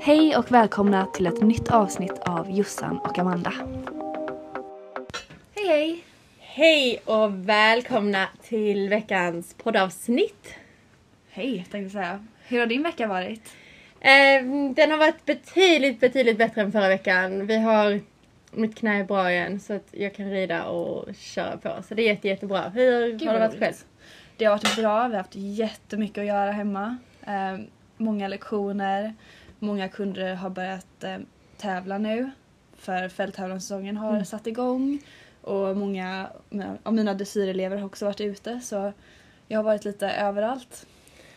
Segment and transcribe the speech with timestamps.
[0.00, 3.52] Hej och välkomna till ett nytt avsnitt av Jossan och Amanda.
[5.54, 6.04] Hej hej!
[6.38, 10.54] Hej och välkomna till veckans poddavsnitt.
[11.30, 12.26] Hej tänkte jag säga.
[12.46, 13.56] Hur har din vecka varit?
[14.00, 14.44] Eh,
[14.74, 17.46] den har varit betydligt, betydligt bättre än förra veckan.
[17.46, 18.00] Vi har
[18.50, 21.82] mitt knä är bra igen så att jag kan rida och köra på.
[21.88, 22.68] Så det är jätte, jättebra.
[22.68, 23.74] Hur Gud, har det varit själv?
[24.36, 25.08] Det har varit bra.
[25.08, 26.96] Vi har haft jättemycket att göra hemma.
[27.26, 27.58] Eh,
[27.96, 29.14] många lektioner.
[29.58, 31.18] Många kunder har börjat eh,
[31.56, 32.30] tävla nu.
[32.76, 34.24] För fälttävlanssäsongen har Mm.
[34.24, 35.00] satt igång.
[35.42, 36.26] Och många
[36.82, 38.92] av mina dressyrelever har också varit ute så
[39.48, 40.86] jag har varit lite överallt.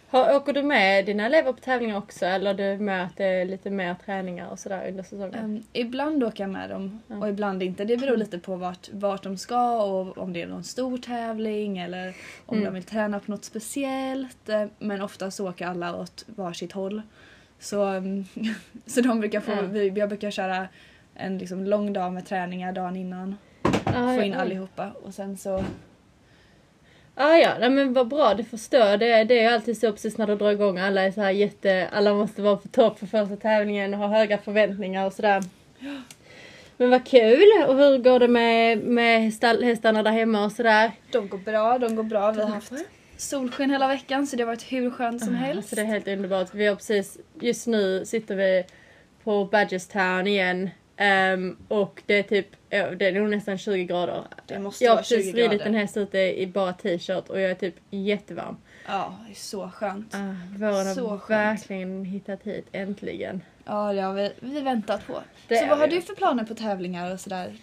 [0.10, 4.50] Har, åker du med dina elever på tävlingar också eller du är lite mer träningar
[4.50, 5.44] och sådär under säsongen?
[5.46, 7.18] Um, ibland åker jag med dem Ja.
[7.18, 7.86] och ibland inte.
[7.86, 11.78] Det beror lite på vart, vart de ska och om det är någon stor tävling
[11.78, 12.16] eller
[12.46, 12.66] om Mm.
[12.66, 14.50] de vill träna på något speciellt.
[14.80, 17.02] Men ofta så åker alla åt varsitt håll.
[17.60, 18.26] Så, um,
[18.86, 20.68] så de brukar få, vi, jag brukar köra
[21.16, 23.36] en liksom lång dag med träningar dagen innan.
[23.86, 24.40] Ah, Få in ja.
[24.40, 25.64] allihopa och sen så...
[27.20, 28.98] Ah, ja, nej, men vad bra, du förstår.
[28.98, 30.78] Det, det är alltid så precis när du drar igång.
[30.78, 34.08] Alla är så här jätte, alla måste vara på topp för första tävlingen och ha
[34.08, 35.44] höga förväntningar och sådär.
[36.78, 37.44] Men vad kul!
[37.68, 40.92] Och hur går det med, med hästar, hästarna där hemma och sådär?
[41.12, 42.32] De går bra, de går bra.
[42.32, 42.72] Vi har haft
[43.18, 45.70] solsken hela veckan så det har varit hur skönt som Ah, helst.
[45.70, 46.48] Så det är helt underbart.
[46.54, 48.64] Vi har precis, just nu sitter vi
[49.24, 50.70] på Badgerstown igen.
[50.98, 54.24] Ehm, och det är typ, det är nog nästan 20 grader.
[54.46, 57.40] Det måste jag har vara 20 precis ridit en häst ute i bara t-shirt och
[57.40, 58.58] jag är typ jättevarm.
[58.88, 60.16] Ja, det är så skönt.
[60.16, 61.60] Ah, våren Så har skönt.
[61.62, 63.42] verkligen hittat hit, äntligen.
[63.66, 65.20] Ja, det har vi, vi väntat på.
[65.48, 65.96] Det så vad har vi.
[65.96, 67.54] du för planer på tävlingar och sådär?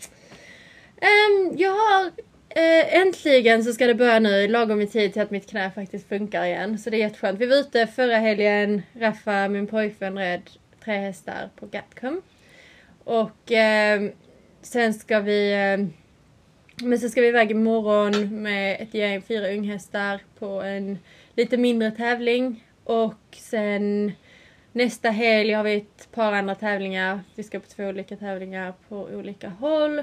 [0.97, 2.07] Ehm, jag har
[2.49, 6.09] eh, äntligen så ska det börja nu lagom i tid till att mitt knä faktiskt
[6.09, 6.79] funkar igen.
[6.79, 7.41] Så det är jätteskönt.
[7.41, 10.51] Vi var ute förra helgen, Raffa, min pojkvän, red
[10.85, 12.23] tre hästar på Gatcom.
[13.05, 14.13] Och ehm,
[14.65, 15.93] sen ska vi ehm,
[16.83, 20.99] men sen ska vi iväg imorgon med ett gäng, fyra unghästar på en
[21.35, 22.65] lite mindre tävling.
[22.85, 24.13] Och sen
[24.73, 27.21] nästa helg har vi ett par andra tävlingar.
[27.35, 30.03] Vi ska på två olika tävlingar på olika håll.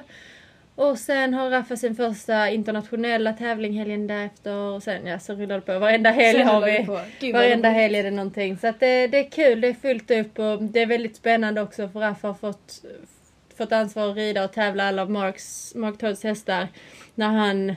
[0.75, 4.55] Och sen har Raffa sin första internationella tävling helgen därefter.
[4.55, 5.79] Och sen ja, så rullar det på.
[5.79, 6.87] Varenda helg Sen har vi.
[7.19, 8.57] Gud, Varenda helg är det någonting.
[8.57, 11.61] Så att det, det är kul, det är fullt upp och det är väldigt spännande
[11.61, 12.83] också för Raffa har fått,
[13.61, 16.67] fått ansvar att rida och tävla alla av Marks, Mark Todds hästar.
[17.15, 17.75] När han,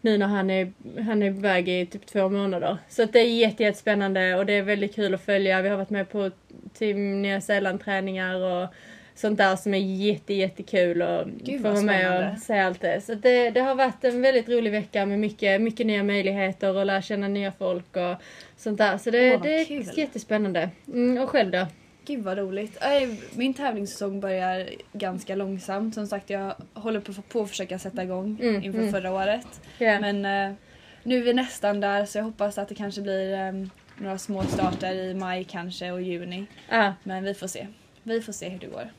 [0.00, 0.72] nu när han är,
[1.06, 2.78] han är iväg i typ två månader.
[2.88, 5.62] Så att det är jätte, jättespännande och det är väldigt kul att följa.
[5.62, 6.30] Vi har varit med på
[6.78, 8.68] Team Nya Zeeland träningar och
[9.14, 13.00] sånt där som är jätte, jättekul och Gud, få vara med och se allt det.
[13.00, 16.86] Så det, det har varit en väldigt rolig vecka med mycket, mycket nya möjligheter och
[16.86, 18.16] lära känna nya folk och
[18.56, 18.98] sånt där.
[18.98, 19.90] Så det, Åh, det är kul.
[19.96, 20.70] jättespännande.
[20.92, 21.66] Mm, och själv då?
[22.06, 22.78] Gud vad roligt.
[23.34, 25.94] Min tävlingssäsong börjar ganska långsamt.
[25.94, 28.92] Som sagt, jag håller på, att försöka sätta igång Mm, inför mm.
[28.92, 29.60] förra året.
[29.78, 30.00] Ja.
[30.00, 30.56] Men eh,
[31.02, 33.52] nu är vi nästan där så jag hoppas att det kanske blir eh,
[33.98, 36.46] några små starter i maj kanske och juni.
[36.70, 37.66] ah, Men vi får se.
[38.02, 38.90] Vi får se hur det går.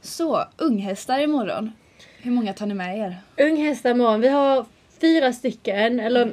[0.00, 1.72] Så, unghästar imorgon.
[2.18, 3.16] Hur många tar ni med er?
[3.36, 4.20] unghästar imorgon.
[4.20, 4.66] Vi har
[5.02, 6.00] fyra stycken.
[6.00, 6.32] Eller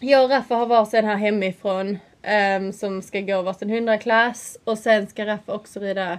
[0.00, 1.98] jag och Raffa har varsin här hemifrån.
[2.22, 4.58] ehm, som ska gå varsin hundraklass.
[4.64, 6.18] Och sen ska Raffa också rida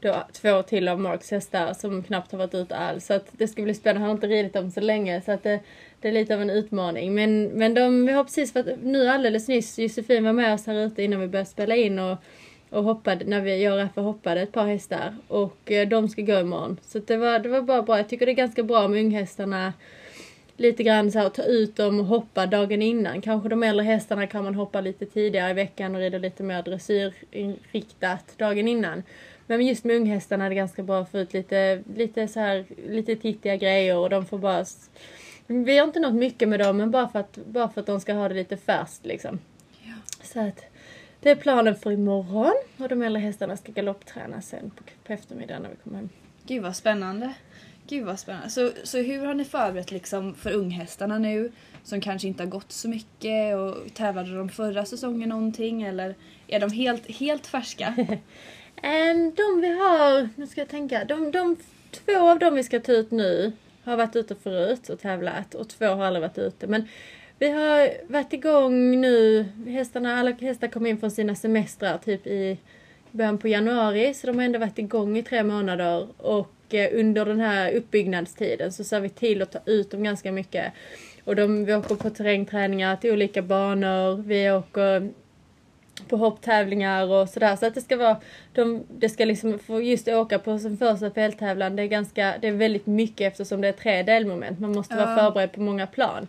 [0.00, 3.06] då två till av Marks hästar som knappt har varit ute alls.
[3.06, 4.00] Så att det ska bli spännande.
[4.00, 5.20] Han har inte ridit dem så länge.
[5.20, 5.60] Så att det,
[6.00, 7.14] det är lite av en utmaning.
[7.14, 10.74] Men, men de, vi har precis varit, nu alldeles nyss, Josefin var med oss här
[10.74, 11.98] ute innan vi började spela in.
[11.98, 12.18] Och,
[12.70, 15.16] och hoppade, när vi, jag och Raffa hoppade ett par hästar.
[15.28, 16.76] Och eh, de ska gå imorgon.
[16.82, 17.96] Så det, var, det var bara bra.
[17.96, 19.72] Jag tycker det är ganska bra med unghästarna.
[20.60, 23.20] Lite grann så här, att ta ut dem och hoppa dagen innan.
[23.20, 26.62] Kanske de äldre hästarna kan man hoppa lite tidigare i veckan och rida lite mer
[26.62, 29.02] dressyrinriktat dagen innan.
[29.46, 32.64] Men just med unghästarna är det ganska bra att få ut lite, lite så här,
[32.88, 34.64] lite tittiga grejer och de får bara...
[35.46, 38.00] Vi har inte nått mycket med dem men bara för att, bara för att de
[38.00, 39.38] ska ha det lite färskt liksom.
[39.82, 39.94] Ja.
[40.22, 40.64] Så att
[41.20, 45.62] det är planen för imorgon och de äldre hästarna ska galoppträna sen på, på eftermiddagen
[45.62, 46.08] när vi kommer hem.
[46.46, 47.34] Gud vad spännande.
[47.88, 48.50] Gud vad spännande.
[48.50, 51.52] Så, så hur har ni förberett liksom för unghästarna nu?
[51.84, 56.14] Som kanske inte har gått så mycket och tävlade de förra säsongen någonting eller
[56.46, 57.94] är de helt, helt färska?
[58.82, 61.56] Ehm, de vi har, nu ska jag tänka, de, de
[61.90, 63.52] två av dem vi ska ta ut nu
[63.84, 66.66] har varit ute förut och tävlat och två har aldrig varit ute.
[66.66, 66.88] Men
[67.38, 72.58] vi har varit igång nu, hästarna, alla hästar kom in från sina semestrar typ i
[73.10, 77.40] början på januari så de har ändå varit igång i tre månader och under den
[77.40, 80.72] här uppbyggnadstiden så ser vi till att ta ut dem ganska mycket.
[81.24, 85.10] Och de, vi åker på terrängträningar till olika banor, vi åker
[86.08, 87.56] på hopptävlingar och sådär.
[87.56, 88.16] Så att det ska vara,
[88.52, 92.48] de, det ska liksom få just åka på sin första fälttävlan, det är ganska, det
[92.48, 94.60] är väldigt mycket eftersom det är tre delmoment.
[94.60, 95.16] Man måste vara Ja.
[95.16, 96.26] förberedd på många plan.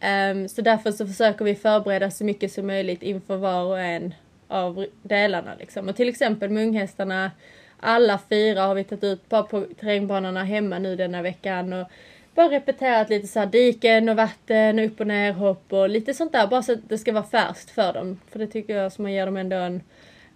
[0.00, 4.14] Ehm, så därför så försöker vi förbereda så mycket som möjligt inför var och en
[4.48, 5.88] av delarna liksom.
[5.88, 7.30] Och till exempel med unghästarna,
[7.80, 11.86] alla fyra har vi tagit ut bara på terrängbanorna hemma nu denna veckan och
[12.34, 16.32] bara repeterat lite så här diken och vatten, upp och ner hopp och lite sånt
[16.32, 18.20] där bara så att det ska vara färskt för dem.
[18.30, 19.80] För det tycker jag som man ger dem ändå en,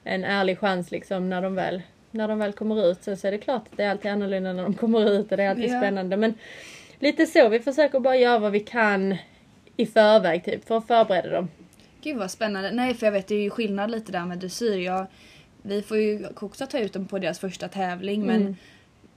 [0.05, 3.03] en ärlig chans liksom när de väl när de väl kommer ut.
[3.03, 5.37] Sen så är det klart att det är alltid annorlunda när de kommer ut och
[5.37, 5.81] det är alltid Ja.
[5.81, 6.17] spännande.
[6.17, 6.35] Men
[6.99, 9.17] lite så, vi försöker bara göra vad vi kan
[9.77, 11.49] i förväg typ för att förbereda dem.
[12.03, 12.71] Gud vad spännande.
[12.71, 14.77] Nej för jag vet det är ju skillnad lite där med dressyr.
[14.79, 15.07] Jag,
[15.63, 18.57] vi får ju också ta ut dem på deras första tävling men Mm.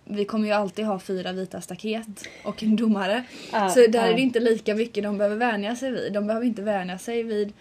[0.06, 2.08] vi kommer ju alltid ha fyra vita staket
[2.44, 3.24] och en domare.
[3.52, 4.02] Ja, så där ja.
[4.02, 6.14] är det inte lika mycket de behöver vänja sig vid.
[6.14, 7.54] De behöver inte vänja sig vid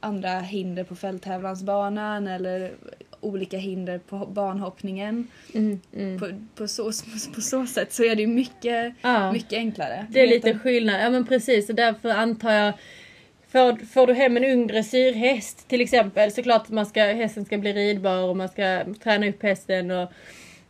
[0.00, 2.72] andra hinder på fälttävlansbanan eller
[3.20, 5.28] olika hinder på banhoppningen.
[5.54, 6.18] Mm, mm.
[6.20, 6.84] På, på, så,
[7.34, 9.32] på så sätt så är det ju mycket, Ja.
[9.32, 10.06] mycket enklare.
[10.10, 12.72] Det är lite skillnad, ja men precis och därför antar jag
[13.48, 17.44] Får, får du hem en ung dressyrhäst till exempel så klart att man ska, hästen
[17.44, 20.12] ska bli ridbar och man ska träna upp hästen och,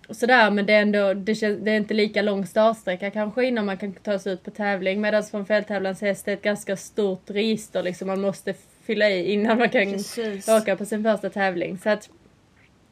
[0.08, 3.44] och sådär men det är ändå, det, känns, det är inte lika lång startsträcka kanske
[3.44, 6.76] innan man kan ta sig ut på tävling medan för en fälttävlanshäst är ett ganska
[6.76, 8.54] stort register liksom man måste
[8.86, 10.48] fylla i innan man kan Precis.
[10.48, 11.78] åka på sin första tävling.
[11.78, 12.10] Så att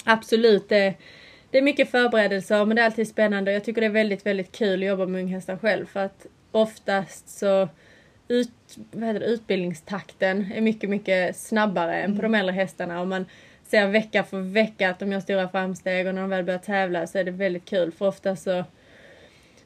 [0.04, 0.94] absolut, det,
[1.50, 4.26] det är mycket förberedelser men det är alltid spännande och jag tycker det är väldigt,
[4.26, 7.68] väldigt kul att jobba med unghästar själv för att oftast så
[8.28, 8.50] ut,
[8.92, 13.26] vad heter det, utbildningstakten är mycket, mycket snabbare än på de äldre hästarna och man
[13.68, 17.06] ser vecka för vecka att de gör stora framsteg och när de väl börjar tävla
[17.06, 18.64] så är det väldigt kul för ofta så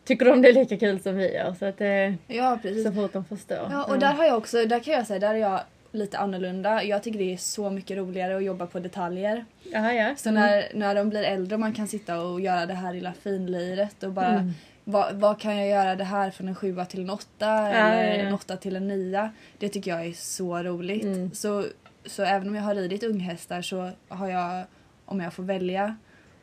[0.04, 2.84] tycker de det är lika kul som vi gör så att det Ja precis.
[2.84, 3.68] så fort de förstår.
[3.70, 5.60] Ja, och där har jag också, där kan jag säga, där är jag
[5.92, 6.84] lite annorlunda.
[6.84, 9.44] Jag tycker det är så mycket roligare att jobba på detaljer.
[9.72, 10.14] Jaha, ja.
[10.16, 13.12] Så när, när de blir äldre och man kan sitta och göra det här lilla
[13.12, 14.54] finliret och bara Mm.
[14.90, 18.34] Vad, vad kan jag göra det här från en sjua till en åtta eller en
[18.34, 19.30] åtta till en nia.
[19.58, 21.04] Det tycker jag är så roligt.
[21.04, 21.30] Mm.
[21.34, 21.64] Så,
[22.06, 24.64] så även om jag har ridit unghästar så har jag,
[25.04, 25.96] om jag får välja,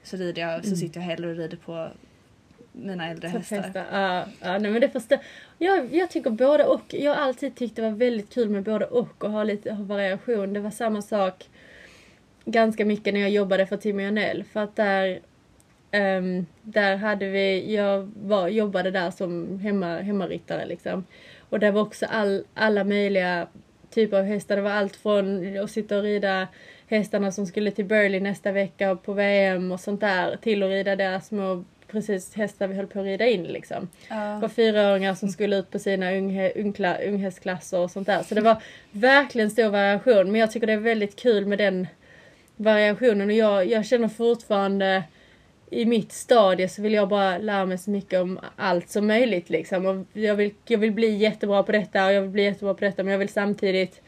[0.03, 0.77] så rider jag, så Mm.
[0.77, 1.87] sitter jag hellre och rider på
[2.71, 3.57] mina äldre hästar.
[3.57, 3.85] Hästar.
[3.91, 5.17] Ja, ja, nej men det förstår
[5.57, 5.93] jag.
[5.95, 6.93] Jag tycker både och.
[6.93, 10.53] Jag har alltid tyckt det var väldigt kul med både och och ha lite variation.
[10.53, 11.49] Det var samma sak
[12.45, 15.19] ganska mycket när jag jobbade för Timmy Janell för att där
[15.95, 21.05] ehm, där hade vi, jag var, jobbade där som hemma, hemmaryttare liksom.
[21.49, 23.47] Och det var också all, alla möjliga
[23.89, 24.55] typer av hästar.
[24.55, 26.47] Det var allt från att sitta och rida
[26.87, 30.95] hästarna som skulle till Burley nästa vecka på VM och sånt där till att rida
[30.95, 33.89] deras små precis hästar vi höll på att rida in liksom.
[34.09, 38.23] Det var fyraåringar som skulle ut på sina unghä, ungkla, unghästklasser och sånt där.
[38.23, 38.57] Så det var
[38.91, 40.31] verkligen stor variation.
[40.31, 41.87] Men jag tycker det är väldigt kul med den
[42.55, 45.03] variationen och jag, jag känner fortfarande
[45.75, 49.49] i mitt stadie så vill jag bara lära mig så mycket om allt som möjligt
[49.49, 49.85] liksom.
[49.85, 52.85] Och jag vill, jag vill bli jättebra på detta och jag vill bli jättebra på
[52.85, 54.01] detta men jag vill samtidigt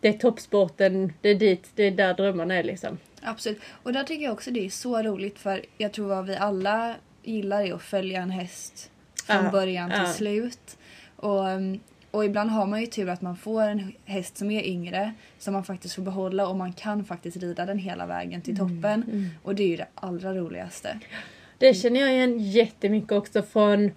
[0.00, 2.98] det är toppsporten, det är dit, det är där drömmarna är liksom.
[3.22, 3.60] Absolut.
[3.82, 6.94] Och där tycker jag också det är så roligt för jag tror vad vi alla
[7.22, 8.90] gillar är att följa en häst
[9.26, 10.12] från Ja, början till ja.
[10.12, 10.78] slut.
[11.16, 11.80] Och, um,
[12.14, 15.52] och ibland har man ju tur att man får en häst som är yngre som
[15.54, 19.30] man faktiskt får behålla och man kan faktiskt rida den hela vägen till Mm, toppen.
[19.42, 20.98] Och det är ju det allra roligaste.
[21.58, 23.90] Det känner jag igen jättemycket också från...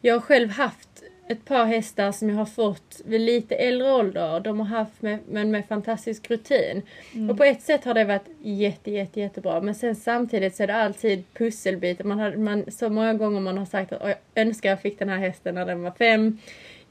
[0.00, 0.88] Jag har själv haft
[1.28, 4.40] ett par hästar som jag har fått vid lite äldre ålder.
[4.40, 6.82] De har haft med, men med fantastisk rutin.
[7.30, 9.60] Och på ett sätt har det varit jätte, jätte, jättebra.
[9.60, 12.04] Men sen samtidigt så är det alltid pusselbitar.
[12.04, 14.98] Man har, man, så många gånger man har sagt att "Åh, jag önskar jag fick
[14.98, 16.38] den här hästen när den var fem.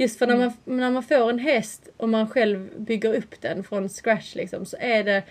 [0.01, 3.63] Just för när, man, när man får en häst och man själv bygger upp den
[3.63, 5.24] från scratch liksom så är det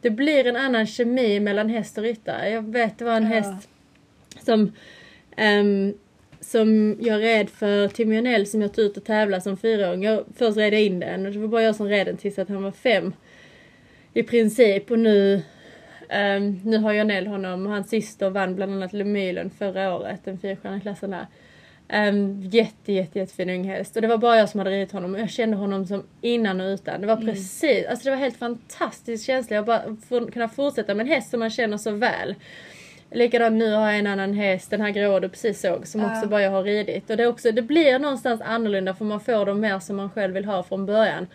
[0.00, 2.50] det blir en annan kemi mellan häst och ryttare.
[2.50, 3.28] Jag vet det var en Ja.
[3.28, 3.68] häst
[4.44, 4.72] som
[5.36, 5.94] ehm,
[6.40, 10.02] som jag red för Timmy Janell som jag tog ut och tävlade som fyraåring.
[10.02, 12.38] Jag först red jag in den och det var bara jag som red den tills
[12.38, 13.14] att han var fem.
[14.14, 15.42] I princip och nu
[16.08, 20.38] ehm, nu har Janell honom och hans syster vann bland annat Lemylen förra året, den
[20.38, 21.26] fyrstjärniga klassen där.
[21.88, 23.96] Um, jätte, jätte, jättefin ung häst.
[23.96, 26.60] Och det var bara jag som hade ridit honom och jag kände honom som innan
[26.60, 27.00] och utan.
[27.00, 29.56] Det var precis, alltså det var helt fantastisk känsla.
[29.56, 29.82] Jag bara
[30.32, 32.34] kunna fortsätta med en häst som man känner så väl.
[33.10, 36.10] Likadant nu har jag en annan häst, den här grå du precis såg, som Ja.
[36.16, 37.10] också bara jag har ridit.
[37.10, 40.34] Och det, också, det blir någonstans annorlunda för man får dem mer som man själv
[40.34, 41.26] vill ha från början.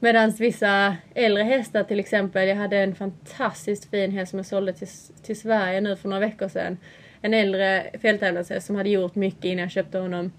[0.00, 4.72] Medan vissa äldre hästar till exempel, jag hade en fantastiskt fin häst som jag sålde
[4.72, 4.88] till,
[5.22, 6.78] till Sverige nu för några veckor sedan.
[7.24, 10.32] En äldre fälttävlanshäst som hade gjort mycket innan jag köpte honom.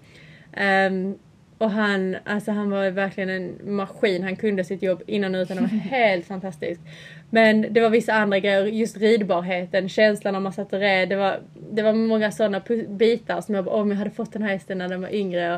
[0.52, 1.18] Ehm,
[1.58, 4.22] och han, alltså han var verkligen en maskin.
[4.22, 5.58] Han kunde sitt jobb innan och utan.
[5.58, 6.80] Han var helt fantastisk.
[7.30, 11.08] Men det var vissa andra grejer, just ridbarheten, känslan när man satt och red.
[11.08, 11.40] Det var,
[11.70, 14.78] det var många sådana bitar som jag bara, om jag hade fått den här hästen
[14.78, 15.48] när den var yngre.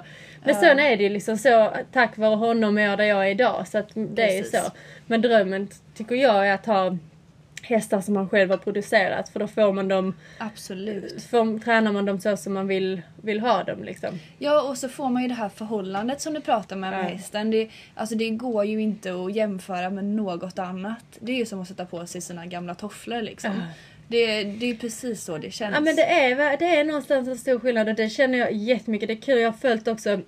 [0.44, 0.60] Men Ja.
[0.60, 3.68] så är det ju liksom så, tack vare honom är jag där jag är idag.
[3.68, 4.50] Så att det är Precis.
[4.64, 4.70] så.
[5.06, 6.96] Men drömmen tycker jag är att ha
[7.62, 11.22] hästar som man själv har producerat för då får man dem, Absolut.
[11.22, 14.18] får, tränar man dem så som man vill, vill ha dem liksom.
[14.38, 17.08] Ja, och så får man ju det här förhållandet som du pratar med med Ja.
[17.08, 17.50] hästen.
[17.50, 21.04] Det, alltså det går ju inte att jämföra med något annat.
[21.20, 23.50] Det är ju som att sätta på sig sina gamla tofflor liksom.
[23.56, 23.62] Ja.
[24.10, 25.74] Det, det är precis så det känns.
[25.74, 29.08] Ja men det är, det är någonstans en stor skillnad och det känner jag jättemycket.
[29.08, 30.20] Det är kul, jag har följt också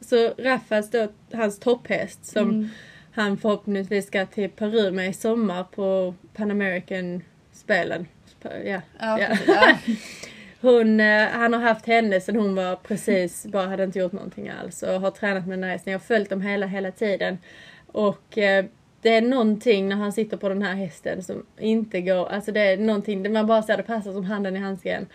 [0.00, 2.68] så Raffas då, hans topphäst som Mm.
[3.14, 8.06] Han förhoppningsvis ska till Peru med i sommar på Pan American spelen.
[8.42, 8.50] Ja.
[8.64, 8.80] Ja,
[9.20, 9.26] Ja.
[9.28, 10.30] precis.
[10.60, 14.48] Hon, eh, han har haft henne sen hon var precis, bara hade inte gjort någonting
[14.48, 15.92] alls och har tränat med hästen.
[15.92, 17.38] Jag har följt dem hela, hela tiden.
[17.86, 18.64] Och eh,
[19.02, 22.60] det är någonting när han sitter på den här hästen som inte går, alltså det
[22.60, 25.06] är någonting, man bara ser det passar som handen i handsken.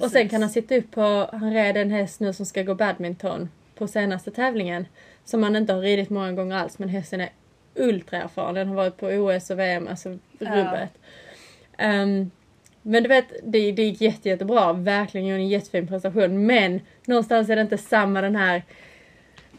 [0.00, 2.74] Och sen kan han sitta upp på, han red en häst nu som ska gå
[2.74, 4.86] badminton på senaste tävlingen.
[5.24, 7.28] Som han inte har ridit många gånger alls men hästen är
[7.78, 8.54] ultra erfaren.
[8.54, 10.50] Den har varit på OS och VM, alltså Ja.
[10.56, 10.90] rubbet.
[11.78, 12.30] Ehm,
[12.82, 14.72] men du vet, det, det gick jätte, jättebra.
[14.72, 16.46] Verkligen gjorde en jättefin prestation.
[16.46, 18.62] Men någonstans är det inte samma den här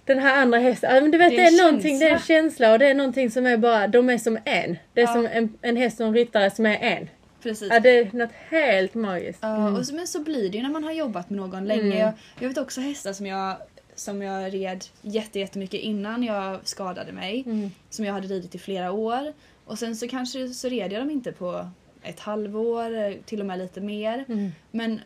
[0.05, 2.05] den här andra hästen, ja, men du vet Det det är är, en någonting, det
[2.05, 2.35] är en känsla.
[2.35, 4.77] känsla och det är någonting som är bara, de är som en.
[4.93, 5.13] Det är Ja.
[5.13, 7.09] som en, en häst och en ryttare som är en.
[7.43, 7.67] Precis.
[7.71, 9.39] Ja, det är något helt magiskt.
[9.41, 9.75] Ja, Mm.
[9.75, 11.81] och så, men så blir det ju när man har jobbat med någon länge.
[11.81, 11.97] Mm.
[11.97, 13.55] Jag, jag vet också hästar som jag,
[13.99, 17.43] som jag red jätte, jättemycket innan jag skadade mig.
[17.45, 17.71] Mm.
[17.89, 19.33] Som jag hade ridit i flera år.
[19.65, 21.69] Och sen så kanske så red jag dem inte på
[22.03, 24.25] ett halvår, eh, till och med lite mer.
[24.27, 24.51] Mm.
[24.71, 24.99] Men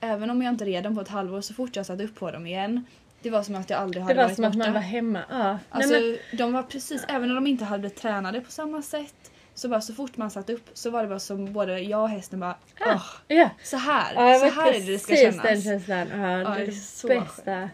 [0.00, 2.30] även om jag inte red dem på ett halvår så fort jag satte upp på
[2.30, 2.84] dem igen.
[3.22, 4.64] Det var som att jag aldrig Det hade var varit som att borta.
[4.66, 5.22] man var hemma.
[5.30, 5.58] Ja.
[5.70, 9.14] Alltså, Nej, de var precis, även om de inte hade blivit tränade på samma sätt.
[9.54, 12.08] Så bara så fort man satt upp så var det bara som både jag och
[12.08, 13.00] hästen bara Ah.
[13.28, 13.50] men, ja.
[13.64, 15.42] så här, Ja, det så var här är det det ska kännas.
[15.42, 16.06] den känslan.
[16.12, 17.68] Ja, Ja, det är det är det så bästa.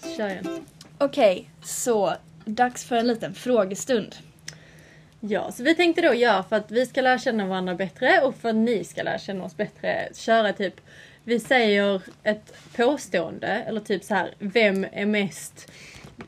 [0.00, 0.46] Så kör jag.
[0.98, 2.14] Okej, så
[2.44, 4.16] dags för en liten frågestund.
[5.20, 8.34] Ja, så vi tänkte då göra för att vi ska lära känna varandra bättre och
[8.36, 10.08] för att ni ska lära känna oss bättre.
[10.14, 10.80] Köra typ,
[11.24, 15.70] vi säger ett påstående eller typ så här, vem är mest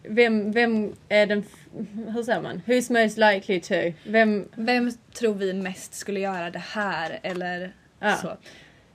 [0.02, 1.44] vem, vem är den,
[2.14, 2.62] hur säger man?
[2.66, 3.98] Who's most likely to?
[4.04, 8.16] Vem, Vem tror vi mest skulle göra det här eller Ja.
[8.16, 8.36] så?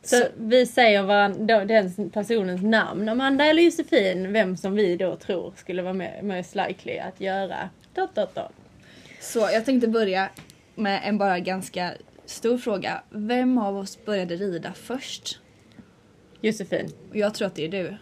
[0.04, 4.96] Så, Så- vi säger varann, då, den personens namn, Amanda eller Josefin, vem som vi
[4.96, 7.70] då tror skulle vara med, most likely att göra.
[7.96, 8.52] Dot, dot, dot.
[9.20, 10.30] Så jag tänkte börja
[10.76, 11.92] med en bara ganska
[12.26, 13.02] stor fråga.
[13.10, 15.40] Vem av oss började rida först?
[16.42, 16.90] Josefin.
[17.14, 17.98] Jag tror att det är du.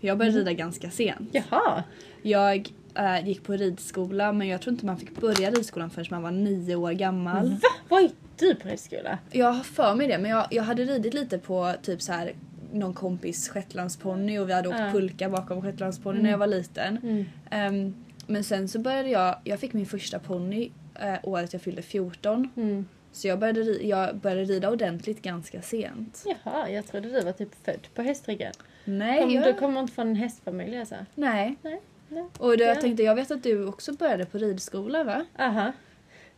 [0.00, 1.30] Jag började rida ganska sent.
[1.32, 1.82] Jaha.
[2.22, 6.22] Jag eh, gick på ridskola men jag tror inte man fick börja ridskolan förrän man
[6.22, 7.48] var nio år gammal.
[7.50, 7.58] Va?
[7.88, 9.18] Var gick du på ridskola?
[9.30, 12.32] Jag har för mig det men jag, jag hade ridit lite på typ så här
[12.72, 14.90] någon kompis shetlandsponny och vi hade åkt Ja.
[14.92, 16.22] pulka bakom shetlandsponny Mm.
[16.24, 16.98] när jag var liten.
[17.02, 17.24] Mm.
[17.50, 17.94] Ehm,
[18.26, 20.70] men sen så började jag, jag fick min första ponny
[21.00, 22.50] eh, året jag fyllde 14.
[22.56, 22.86] Mm.
[23.12, 26.24] Så jag började, jag började rida ordentligt ganska sent.
[26.44, 28.52] Jaha, jag trodde du var typ född på hästryggen.
[28.84, 30.94] Nej, Kom, jag, Du kommer inte från en hästfamilj alltså?
[31.14, 31.56] nej.
[31.62, 31.80] Nej.
[32.12, 32.24] Nej.
[32.38, 32.68] Och då, Ja.
[32.68, 35.24] jag tänkte, jag vet att du också började på ridskola va?
[35.38, 35.72] Aha.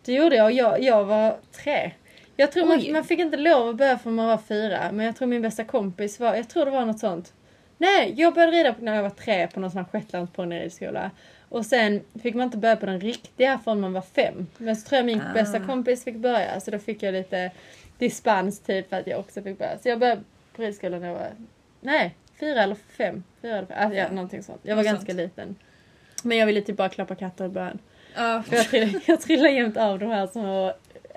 [0.04, 1.92] Det gjorde jag och jag, jag var tre.
[2.36, 4.92] Jag tror man, man fick inte lov att börja förrän man var fyra.
[4.92, 7.32] Men jag tror min bästa kompis var, jag tror det var något sånt.
[7.78, 11.10] Nej, jag började rida när jag var tre på någon sån här shetlandsponnyridskola.
[11.48, 14.46] Och sen fick man inte börja på den riktiga förrän man var fem.
[14.58, 15.34] Men så tror jag min Ah.
[15.34, 16.60] bästa kompis fick börja.
[16.60, 17.50] Så då fick jag lite
[17.98, 19.78] dispens typ för att jag också fick börja.
[19.78, 20.20] Så jag började
[20.56, 21.28] på ridskolan när jag var,
[21.80, 23.24] nej, fyra eller fem.
[23.42, 24.60] Fyra eller fem, alltså, ja, någonting sånt.
[24.62, 25.16] Jag var Något ganska sånt.
[25.18, 25.56] liten.
[26.22, 27.78] Men jag ville typ bara klappa katter i början.
[28.14, 30.72] Ja, För jag trillade, jag trillade jämt av de här små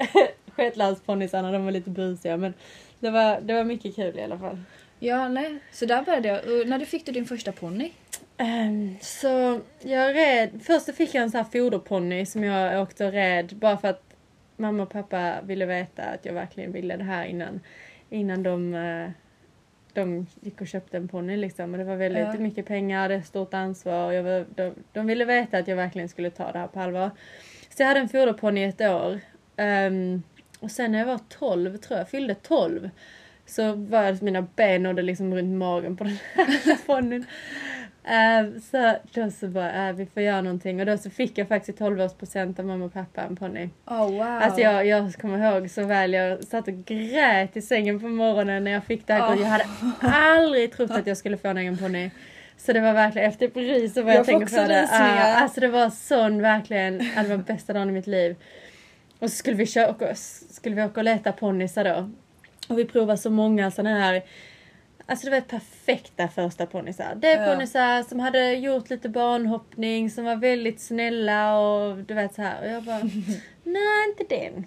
[0.55, 2.53] shetlandsponnysarna, de var lite busiga men
[3.00, 4.57] det var, det var mycket kul i alla fall.
[5.00, 5.59] ja nej.
[5.71, 6.38] Så där började jag.
[6.39, 7.91] Och när du fick du din första ponny?
[8.38, 13.12] Ehm, så jag red, först fick jag en sån här foderponny som jag åkte och
[13.12, 14.03] red bara för att
[14.57, 17.59] mamma och pappa ville veta att jag verkligen ville det här innan,
[18.09, 19.09] innan de, eh,
[20.01, 21.71] de gick och köpte en ponny liksom.
[21.71, 22.39] Och det var väldigt Ja.
[22.39, 26.09] mycket pengar, ett stort ansvar och jag, var- de, de ville veta att jag verkligen
[26.09, 27.11] skulle ta det här på allvar.
[27.75, 29.19] Så jag hade en foderponny i ett år.
[29.57, 30.23] Ehm,
[30.59, 32.89] och sen när jag var 12, tror jag, fyllde 12,
[33.45, 37.25] så var det mina ben nådde liksom runt magen på den här ponnyn.
[38.07, 41.47] Uh, så då så bara, uh, vi får göra någonting och då så fick jag
[41.47, 43.69] faktiskt 12-årspresent av mamma och pappa en ponny.
[43.85, 44.21] Oh, wow.
[44.21, 48.63] Alltså jag, jag kommer ihåg så väl, jag satt och grät i sängen på morgonen
[48.63, 49.35] när jag fick det här.
[49.35, 49.41] Oh.
[49.41, 49.65] Jag hade
[50.01, 52.09] aldrig trott att jag skulle få en egen ponny.
[52.57, 54.83] Så det var verkligen efter Paris så var Jag jag, också på det.
[54.83, 58.35] Uh, alltså det var sån verkligen, uh, det var bästa dagen i mitt liv.
[59.19, 60.15] Och så skulle vi, köra,
[60.49, 62.09] skulle vi åka och leta ponnysar då.
[62.67, 64.21] Och vi provade så många såna här
[65.09, 67.15] Alltså det var perfekta första ponnysar.
[67.15, 67.53] Det är Ja.
[67.53, 72.61] ponnysar som hade gjort lite barnhoppning, som var väldigt snälla och du vet så här.
[72.61, 72.99] Och jag bara,
[73.63, 74.65] nej inte den,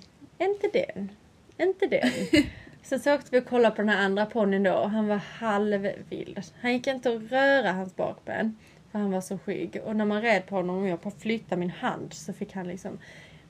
[0.48, 1.10] inte den,
[1.58, 2.10] inte den.
[2.82, 5.16] Sen så åkte vi och kollade på den här andra ponnyn då och han var
[5.16, 6.40] halvvild.
[6.60, 8.56] Han gick inte att röra hans bakben
[8.92, 9.80] för han var så skygg.
[9.84, 12.68] Och när man red på honom och jag på flytta min hand så fick han
[12.68, 12.98] liksom,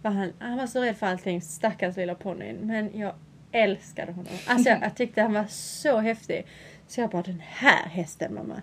[0.02, 2.56] var han, han var så rädd för allting, stackars lilla ponnyn.
[2.62, 3.14] Men jag
[3.52, 4.32] älskade honom.
[4.46, 6.46] Alltså jag, jag tyckte han var så häftig.
[6.90, 8.62] Så jag bara, den här hästen mamma.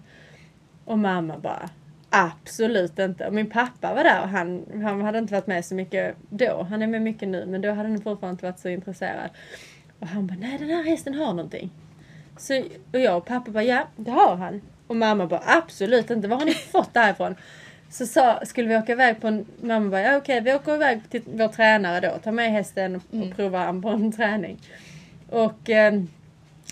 [0.86, 1.70] Och mamma bara,
[2.10, 3.28] absolut inte.
[3.28, 6.68] Och min pappa var där och han, han hade inte varit med så mycket då.
[6.70, 9.30] Han är med mycket nu men då hade han fortfarande inte varit så intresserad.
[10.00, 11.70] Och han bara, nej den här hästen har någonting.
[12.38, 14.62] Så, och jag och pappa bara, ja det har han.
[14.88, 16.28] Och mamma bara, absolut inte.
[16.28, 17.36] Var har ni fått det här ifrån?
[17.90, 21.10] Så sa, skulle vi åka iväg på en, mamma bara, ja okej vi åker iväg
[21.10, 22.20] till vår tränare då.
[22.24, 24.60] Ta med hästen och, och prova på en träning.
[25.30, 26.08] Och ehm,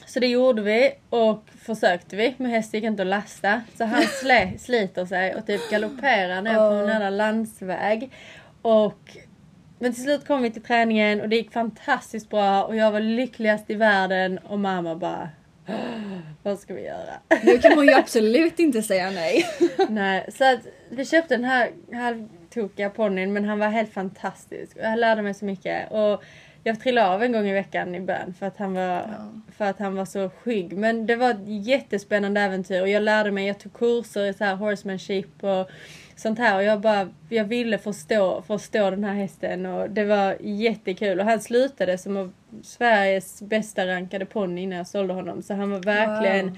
[0.05, 2.35] så det gjorde vi och försökte vi.
[2.37, 3.61] Men hästen gick inte att lasta.
[3.77, 8.11] Så han slä, sliter sig och typ galopperar ner på en jävla landsväg.
[8.61, 9.17] Och
[9.79, 12.99] men till slut kom vi till träningen och det gick fantastiskt bra och jag var
[12.99, 15.29] lyckligast i världen och mamma bara
[15.67, 15.75] "Åh,
[16.43, 17.13] vad ska vi göra?
[17.43, 19.45] Nu kan man ju absolut inte säga nej.
[19.89, 20.59] Nej, så att
[20.89, 24.77] vi köpte den här halvtokiga ponnyn men han var helt fantastisk.
[24.77, 25.91] Och Jag lärde mig så mycket.
[25.91, 26.23] Och
[26.67, 29.03] jag trillade av en gång i veckan i bön för att han var, Ja.
[29.57, 30.77] för att han var så skygg.
[30.77, 34.43] Men det var ett jättespännande äventyr och jag lärde mig, jag tog kurser i så
[34.43, 35.69] här horsemanship och
[36.15, 36.55] sånt här.
[36.55, 41.19] Och jag bara, jag ville förstå, förstå den här hästen och det var jättekul.
[41.19, 45.41] Och han slutade som Sveriges bästa rankade ponny innan jag sålde honom.
[45.41, 46.57] Så han var verkligen Wow.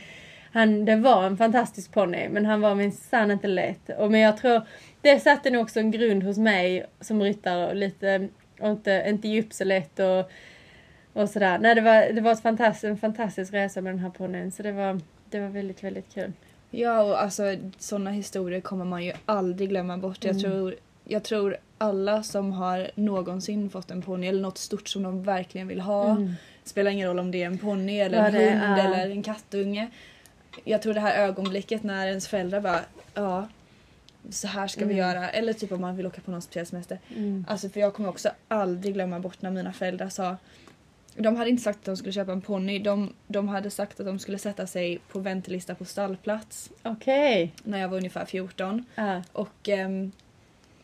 [0.52, 3.90] han, det var en fantastisk ponny men han var minsann inte lätt.
[3.98, 4.62] Och, men jag tror
[5.02, 8.28] det satte nog också en grund hos mig som ryttare och lite,
[8.60, 10.32] och inte, inte djup så lätt och,
[11.22, 11.58] och sådär.
[11.60, 14.64] Nej det var, det var ett fantastiskt, en fantastisk resa med den här ponnyn så
[14.64, 16.32] det var, det var väldigt, väldigt kul.
[16.72, 17.44] Ja, och alltså
[17.78, 20.24] sådana historier kommer man ju aldrig glömma bort.
[20.24, 20.44] Jag, Mm.
[20.44, 25.24] tror, jag tror alla som har någonsin fått en ponny eller något stort som de
[25.24, 26.10] verkligen vill ha.
[26.12, 26.34] Mm.
[26.64, 28.86] Spelar ingen roll om det är en ponny eller Vad en hund är.
[28.86, 29.88] eller en kattunge.
[30.64, 32.80] Jag tror det här ögonblicket när ens föräldrar bara
[33.14, 33.48] ja,
[34.30, 34.98] så här ska vi Mm.
[34.98, 35.30] göra.
[35.30, 37.00] Eller typ om man vill åka på någon speciell semester.
[37.16, 37.46] Mm.
[37.48, 40.38] Alltså för jag kommer också aldrig glömma bort när mina föräldrar sa
[41.20, 42.80] de hade inte sagt att de skulle köpa en ponny.
[42.80, 47.54] De, de hade sagt att de skulle sätta sig på väntelista på stallplats Okej.
[47.64, 48.86] när jag var ungefär 14.
[48.96, 49.24] Ja.
[49.32, 50.12] Och, ehm,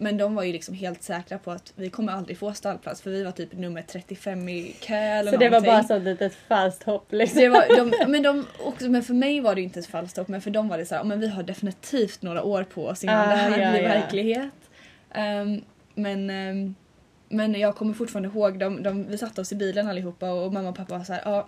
[0.04, 3.10] men de var ju liksom helt säkra på att vi kommer aldrig få stallplats för
[3.12, 5.72] vi var typ nummer 35 i kö eller Så det var någonting.
[5.72, 7.40] bara så ett litet falskt hopp liksom.
[7.42, 10.28] Det var, de, men, de, också, men för mig var det inte ett falskt hopp
[10.28, 13.04] men för dem var det så här, men vi har definitivt några år på oss
[13.04, 13.88] innan Ah, det här ja, blir ja.
[13.90, 14.54] verklighet.
[15.12, 15.62] Ehm,
[15.96, 16.76] men, ehm,
[17.30, 20.70] men jag kommer fortfarande ihåg, de, de, vi satte oss i bilen allihopa och mamma
[20.70, 21.48] och pappa var så här, ja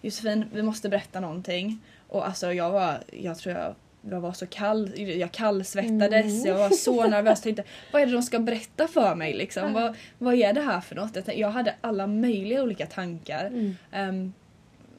[0.00, 1.78] Josefin vi måste berätta någonting.
[2.08, 3.74] Och alltså jag var, jag tror jag
[4.10, 6.46] jag var så kall, jag kallsvettades, Mm.
[6.46, 7.40] jag var så nervös.
[7.40, 9.72] Tänkte, vad är det de ska berätta för mig liksom?
[9.72, 11.16] Vad, vad är det här för något?
[11.36, 13.76] Jag hade alla möjliga olika tankar Mm.
[13.92, 14.32] ehm,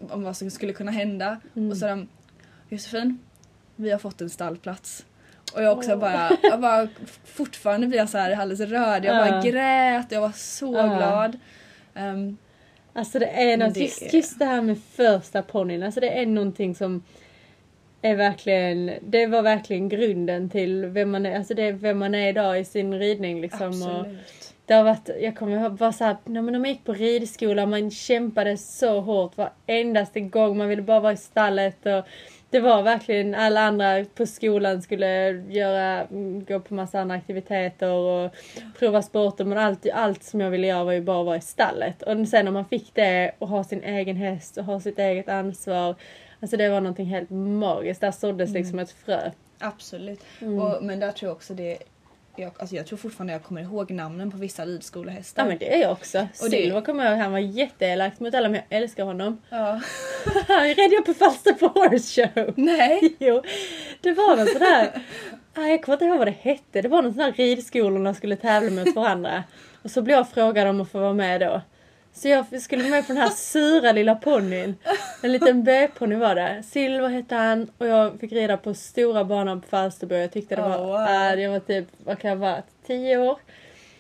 [0.10, 1.40] om vad som skulle kunna hända.
[1.56, 1.72] Mm.
[1.72, 2.08] Och så de,
[2.70, 3.20] Josefin,
[3.76, 5.06] vi har fått en stallplats.
[5.54, 6.00] Och jag också Åh.
[6.00, 6.88] bara, jag bara,
[7.26, 9.06] fortfarande blir jag så här alldeles röd.
[9.06, 10.98] Jag bara grät, jag var så Ja.
[10.98, 11.40] glad.
[11.94, 12.38] Ehm,
[12.94, 16.26] Alltså det är något, Det just, just det här med första ponnyn, alltså det är
[16.26, 17.04] någonting som
[18.02, 22.16] är verkligen, det var verkligen grunden till vem man är, alltså det är vem man
[22.16, 23.68] är idag i sin ridning liksom.
[23.68, 24.56] Och absolut.
[24.66, 28.58] det har varit, jag kommer ihåg, bara såhär, när man gick på ridskola, man kämpade
[28.58, 32.08] så hårt varendaste gång, man ville bara vara i stallet och
[32.50, 37.92] det var verkligen alla andra på skolan skulle göra, mm, gå på massa andra aktiviteter
[37.92, 38.36] och
[38.80, 41.42] prova sporter men allt, allt som jag ville göra var ju bara att vara i
[41.42, 42.04] stallet.
[42.04, 45.30] Och sen när man fick det och ha sin egen häst och ha sitt eget
[45.30, 45.96] ansvar.
[46.40, 48.02] Alltså det var någonting helt magiskt.
[48.02, 49.32] Där såddes liksom ett frö.
[49.60, 50.22] Absolut.
[50.42, 50.60] Mm.
[50.60, 51.78] Och, men där tror jag också det
[52.40, 55.42] jag, alltså jag tror fortfarande jag kommer ihåg namnen på vissa ridskolehästar.
[55.44, 56.20] Ja men det är jag också.
[56.20, 59.42] Och det- Silver kommer jag ihåg, han var jätteelak mot alla men jag älskar honom.
[59.50, 59.82] Ja.
[60.48, 62.54] Han red jag på Falsterbo Horse Show.
[62.58, 63.16] Nej.
[63.20, 63.44] Jo,
[64.02, 65.02] det var någon sån där,
[65.70, 68.70] jag kommer inte ihåg vad det hette, det var någon sån där ridskolorna skulle tävla
[68.86, 69.44] mot varandra.
[69.84, 71.62] Och så blev jag frågad om att få vara med då.
[72.18, 74.76] Så jag skulle med på den här sura lilla ponnyn.
[75.22, 76.64] En liten B-ponny var det.
[76.64, 80.16] Silver hette han och jag fick rida på stora banan på Falsterbo.
[80.16, 81.02] Jag tyckte det var, Oh, wow.
[81.36, 83.38] äh, jag var typ, vad kan jag vara, 10 år?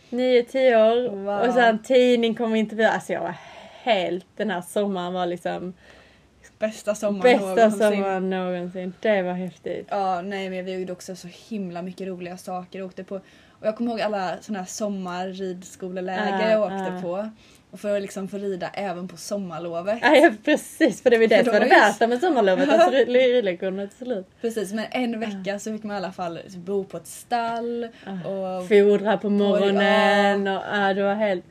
[0.09, 1.09] 9-10 år.
[1.09, 1.47] Wow.
[1.47, 2.93] Och sen tidning kom och intervjuade.
[2.93, 3.35] Alltså jag var
[3.83, 5.73] helt, den här sommaren var liksom
[6.59, 7.79] Bästa sommaren bästa någonsin.
[7.79, 8.93] sommaren någonsin.
[8.99, 9.87] Det var häftigt.
[9.89, 12.83] Ja, nej men vi gjorde också så himla mycket roliga saker.
[12.83, 13.15] Åkte på,
[13.59, 17.01] och jag kommer ihåg alla såna här sommarridskoleläger Ja, jag åkte ja.
[17.01, 17.29] på.
[17.71, 19.99] Och för att liksom få rida även på sommarlovet.
[20.01, 22.91] Ja, precis, för det var det För som var det ju- värsta med sommarlovet, alltså
[22.91, 24.27] ridlektionerna till slut.
[24.41, 27.87] Precis, men en vecka så fick man i alla fall bo på ett stall.
[28.05, 31.45] Och, Fodra på morgonen och ja, det var helt...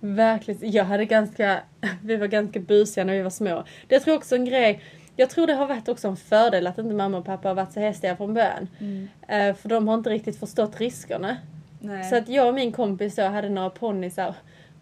[0.00, 1.60] Verkligen, jag hade ganska...
[2.02, 3.64] Vi var ganska busiga när vi var små.
[3.88, 4.82] Det tror jag också en grej.
[5.16, 7.72] Jag tror det har varit också en fördel att inte mamma och pappa har varit
[7.72, 8.68] så hästiga från början.
[8.80, 9.08] Mm.
[9.28, 11.36] Eh, För de har inte riktigt förstått riskerna.
[11.80, 12.04] nej.
[12.04, 14.34] Så att jag och min kompis då hade några ponnyer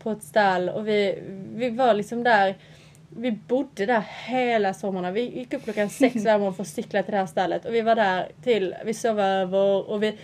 [0.09, 1.19] på ett stall och vi,
[1.55, 2.55] vi var liksom där.
[3.11, 5.11] Vi bodde där hela sommarna.
[5.11, 7.75] Vi gick upp klockan sex varje morgon för att cykla till det här stallet och
[7.75, 10.19] vi var där till, vi sov över och vi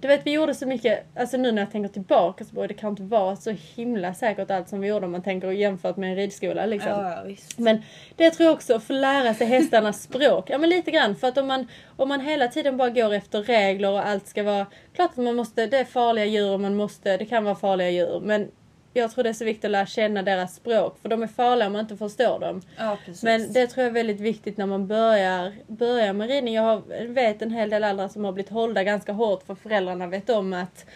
[0.00, 2.74] du vet vi gjorde så mycket, alltså nu när jag tänker tillbaka så bara, det
[2.74, 6.10] kan inte vara så himla säkert allt som vi gjorde om man tänker jämfört med
[6.10, 6.90] en ridskola liksom.
[6.90, 7.24] ja.
[7.56, 7.82] Men
[8.16, 10.50] det tror jag också, att få lära sig hästarnas språk.
[10.50, 11.16] Ja men lite grann.
[11.16, 14.42] För att om man, om man hela tiden bara går efter regler och allt ska
[14.42, 14.66] vara...
[14.94, 17.90] Klart att man måste, det är farliga djur och man måste, det kan vara farliga
[17.90, 18.20] djur.
[18.20, 18.50] Men
[18.98, 20.98] jag tror det är så viktigt att lära känna deras språk.
[21.02, 22.62] För de är farliga om man inte förstår dem.
[22.76, 22.98] Ja.
[23.22, 26.54] Men det tror jag är väldigt viktigt när man börjar, börjar med ridning.
[26.54, 30.06] Jag har, vet en hel del andra som har blivit hållda ganska hårt för föräldrarna
[30.06, 30.86] vet om att,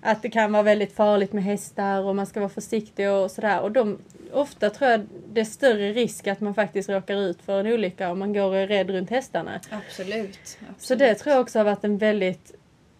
[0.00, 3.60] att det kan vara väldigt farligt med hästar och man ska vara försiktig och sådär.
[3.60, 3.98] Och de,
[4.32, 8.10] ofta tror jag det är större risk att man faktiskt råkar ut för en olycka
[8.10, 9.60] om man går och är rädd runt hästarna.
[9.70, 10.38] Absolut.
[10.38, 10.58] absolut.
[10.78, 12.52] Så det tror jag också har varit en väldigt,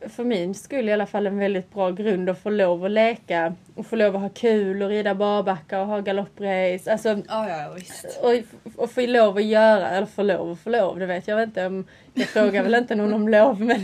[0.09, 3.55] för min skull i alla fall, en väldigt bra grund att få lov att leka
[3.75, 6.93] och få lov att ha kul och rida barbacka och ha galopprace.
[6.93, 8.21] Alltså, Ja, ja, visst.
[8.23, 8.33] och,
[8.83, 11.67] och få lov att göra, eller få lov och få lov, det vet jag inte
[11.67, 13.81] om, jag frågar väl inte någon om lov men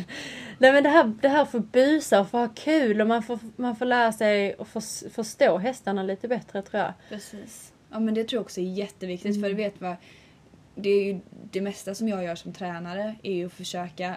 [0.58, 3.38] Nej men det här, det här för busa och få ha kul och man får,
[3.56, 6.92] man får lära sig att för, förstå hästarna lite bättre tror jag.
[7.08, 7.72] Precis.
[7.90, 9.42] Ja men det tror jag också är jätteviktigt Mm.
[9.42, 9.96] för du vet vad
[10.74, 14.14] det är ju det mesta som jag gör som tränare är ju att försöka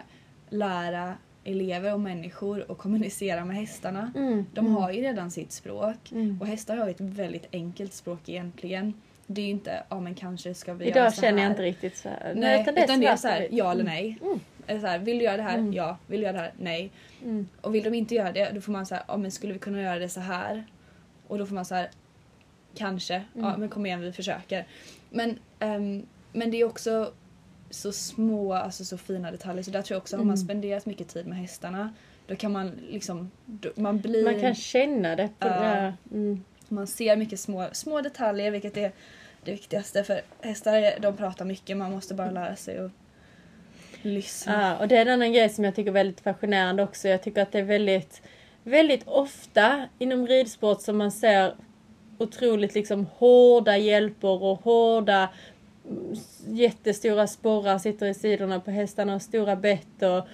[0.49, 1.13] lära
[1.45, 4.11] elever och människor att kommunicera med hästarna.
[4.15, 6.41] Mm, De mm, har ju redan sitt språk mm.
[6.41, 8.93] och hästar har ett väldigt enkelt språk egentligen.
[9.27, 11.49] Det är ju inte, ja men kanske ska vi göra Idag så känner jag här.
[11.49, 12.33] inte riktigt så här.
[12.35, 13.57] Nej, utan det är, svart så här, och vitt.
[13.59, 14.79] ja eller Mm, nej.
[14.81, 15.57] Så här, vill du göra det här?
[15.57, 15.73] Mm.
[15.73, 15.97] Ja.
[16.07, 16.53] Vill du göra det här?
[16.59, 16.91] Nej.
[17.23, 17.47] Mm.
[17.61, 19.81] Och vill de inte göra det, då får man säga, ja men skulle vi kunna
[19.81, 20.63] göra det så här?
[21.27, 21.89] Och då får man så här,
[22.75, 23.59] kanske, ja Mm.
[23.59, 24.65] men kom igen vi försöker.
[25.09, 27.11] Men, ehm, men det är också
[27.75, 29.63] så små, alltså så fina detaljer.
[29.63, 30.45] Så där tror jag också, har man Mm.
[30.45, 31.93] spenderat mycket tid med hästarna,
[32.27, 35.53] då kan man liksom, då, man blir, Man kan känna det på Ja.
[35.61, 35.93] det.
[36.11, 36.43] Mm.
[36.67, 38.91] man ser mycket små, små detaljer vilket är
[39.43, 40.03] det viktigaste.
[40.03, 42.91] För hästar de pratar mycket, man måste bara lära sig att
[44.01, 44.61] lyssna.
[44.61, 47.07] Ja, och det är en annan grej som jag tycker är väldigt fascinerande också.
[47.07, 48.21] Jag tycker att det är väldigt,
[48.63, 51.55] väldigt ofta inom ridsport som man ser
[52.17, 55.29] otroligt liksom hårda hjälper och hårda mm,
[56.47, 60.27] jättestora sporrar sitter i sidorna på hästarna och stora bett och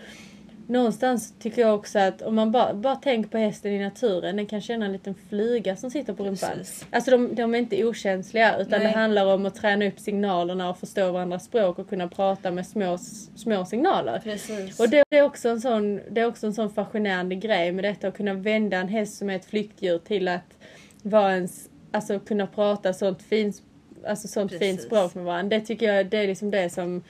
[0.72, 4.46] Någonstans tycker jag också att om man bara, bara tänker på hästen i naturen, den
[4.46, 6.50] kan känna en liten flyga som sitter på rumpan.
[6.58, 6.86] Precis.
[6.92, 8.80] Alltså de, de är inte okänsliga utan Nej.
[8.80, 12.68] det handlar om att träna upp signalerna och förstå varandras språk och kunna prata med
[12.68, 12.98] små,
[13.36, 14.20] små signaler.
[14.24, 14.80] Precis.
[14.80, 17.84] Och det, det, är också en sån, det är också en sån fascinerande grej med
[17.84, 20.58] detta att kunna vända en häst som är ett flyktdjur till att
[21.02, 23.62] vara ens, alltså kunna prata sånt fint,
[24.08, 24.84] alltså sånt fint Precis.
[24.86, 25.58] språk med varandra.
[25.60, 27.04] Det tycker jag det är liksom det som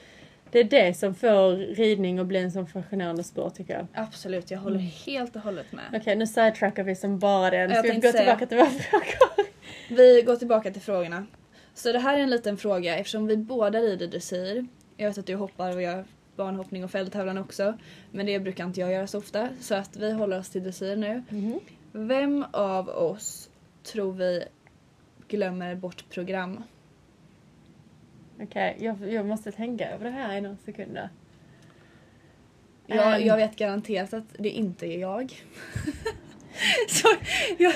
[0.50, 3.86] det är det som får ridning att bli en sån fascinerande sport tycker jag.
[3.94, 4.90] Absolut, jag håller Mm.
[5.06, 5.84] helt och hållet med.
[5.94, 9.46] Okej, nu sidetrackar vi som bara Jag ska vi gå tillbaka säga- till våra frågor.
[9.88, 11.26] Vi går tillbaka till frågorna.
[11.74, 14.66] Så det här är en liten fråga eftersom vi båda rider dressyr.
[14.96, 16.04] Jag vet att du hoppar och gör
[16.36, 17.78] barnhoppning och fälttävlan också.
[18.10, 19.48] Men det brukar inte jag göra så ofta.
[19.60, 21.22] Så att vi håller oss till dressyr nu.
[21.92, 23.48] Vem av oss
[23.82, 24.44] tror vi
[25.28, 26.64] glömmer bort program?
[28.42, 31.08] Okej, jag, jag måste tänka över det här i några sekunder.
[32.86, 33.26] Jag, Ehm.
[33.26, 35.32] jag vet garanterat att det inte är jag.
[36.88, 37.08] så
[37.58, 37.72] jag,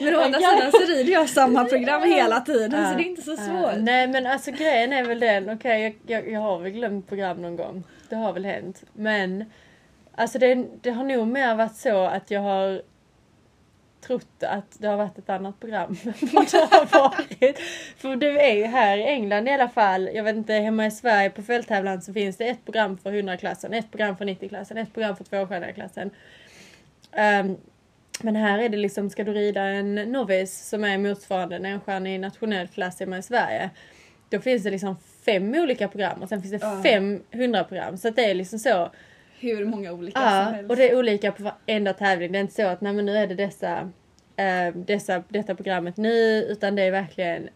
[0.00, 3.08] men å andra sidan så rider jag samma program hela tiden Ja, så det är
[3.08, 3.72] inte så svårt.
[3.78, 7.42] nej men alltså grejen är väl den, okej jag, jag, jag har väl glömt program
[7.42, 7.84] någon gång.
[8.08, 8.82] Det har väl hänt.
[8.92, 9.44] Men
[10.14, 12.82] alltså det, det har nog mer varit så att jag har
[14.00, 15.96] trott att det har varit ett annat program.
[16.32, 17.58] Vad det har varit.
[17.96, 20.90] För det är ju här i England i alla fall, jag vet inte, hemma i
[20.90, 24.94] Sverige på fälttävlan så finns det ett program för 100-klassen, ett program för 90-klassen, ett
[24.94, 26.10] program för 200-klassen.
[27.12, 27.56] Um,
[28.22, 32.20] Men här är det liksom, ska du rida en novis som är motsvarande en enstjärnig
[32.20, 33.70] nationell klass hemma i Sverige.
[34.30, 36.82] Då finns det liksom fem olika program och sen finns det Ja.
[36.82, 37.96] 500 program.
[37.98, 38.90] Så det är liksom så.
[39.40, 40.70] Hur många olika som Ja, helst.
[40.70, 42.32] och det är olika på varenda tävling.
[42.32, 43.90] Det är inte så att nej men nu är det dessa,
[44.36, 47.48] eh, dessa, detta programmet nu utan det är verkligen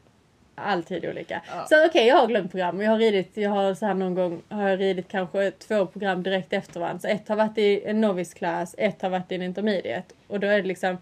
[0.54, 1.42] alltid olika.
[1.50, 1.66] Ja.
[1.68, 2.80] Så okej, jag har glömt program.
[2.80, 6.22] Jag har ridit, jag har så här någon gång har jag ridit kanske två program
[6.22, 6.98] direkt efter varandra.
[6.98, 10.14] Så ett har varit i en novice class, ett har varit i en intermediate.
[10.26, 10.98] Och då är det liksom,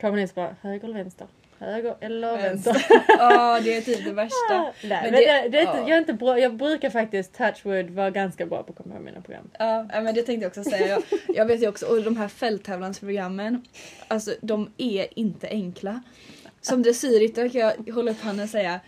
[0.00, 1.26] kommer ni så bara höger eller vänster?
[1.62, 2.86] Höger eller vänster?
[3.08, 4.54] Ja, det är typ det värsta.
[4.58, 5.88] Nej, Men men det- det, det är inte, ja.
[5.88, 9.04] jag, är inte bra, jag brukar faktiskt, touchwood, vara ganska bra på att komma ihåg
[9.04, 9.50] mina program.
[9.58, 10.86] Ja, ja, men det tänkte jag också säga.
[10.88, 11.02] Jag,
[11.36, 13.64] jag vet ju också, och de här fälttävlansprogrammen,
[14.08, 16.02] alltså de är inte enkla.
[16.60, 18.80] Som dressyrryttare kan jag hålla upp handen och säga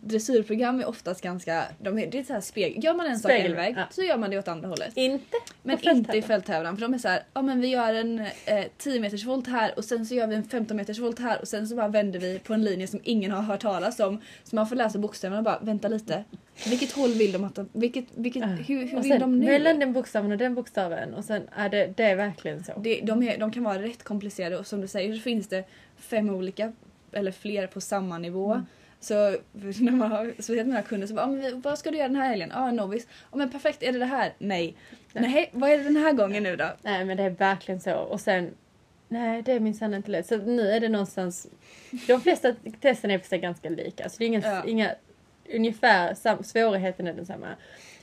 [0.00, 3.32] Dressyrprogram är oftast ganska, de är, det är så här spegel, gör man en sak
[3.32, 3.84] en väg ja.
[3.90, 4.96] så gör man det åt andra hållet.
[4.96, 6.76] Inte Men inte i fälttävlan.
[6.76, 9.72] för de är så här, ja men vi gör en eh, 10 meters volt här
[9.76, 12.20] och sen så gör vi en 15 meters volt här och sen så bara vänder
[12.20, 14.20] vi på en linje som ingen har hört talas om.
[14.44, 16.24] Så man får läsa bokstäverna och bara, vänta lite.
[16.68, 19.46] Vilket håll vill de att de, vilket, vilket, hur, hur och vill sen de nu?
[19.46, 22.72] mellan den bokstaven och den bokstaven och sen är det, det är verkligen så.
[22.78, 25.64] Det, de, är, de kan vara rätt komplicerade och som du säger så finns det
[25.96, 26.72] fem olika
[27.12, 28.52] eller fler på samma nivå.
[28.52, 28.66] Mm.
[29.02, 29.14] Så
[29.52, 32.16] när man har speciellt mina kunder så bara, ah, men vad ska du göra den
[32.16, 32.50] här helgen?
[32.54, 33.06] Ja, ah, novis.
[33.30, 34.32] Ah, men perfekt, är det det här?
[34.38, 34.76] Nej.
[35.12, 36.68] Nej, vad är det den här gången nu då?
[36.82, 37.94] Nej men det är verkligen så.
[37.94, 38.50] Och sen,
[39.08, 40.26] nej det är minsann inte lätt.
[40.26, 41.46] Så nu är det någonstans,
[42.06, 44.08] de flesta testen är för sig ganska lika.
[44.08, 44.64] Så det är inga, Ja.
[44.66, 44.90] inga
[45.54, 47.46] ungefär, sam, svårigheten är densamma.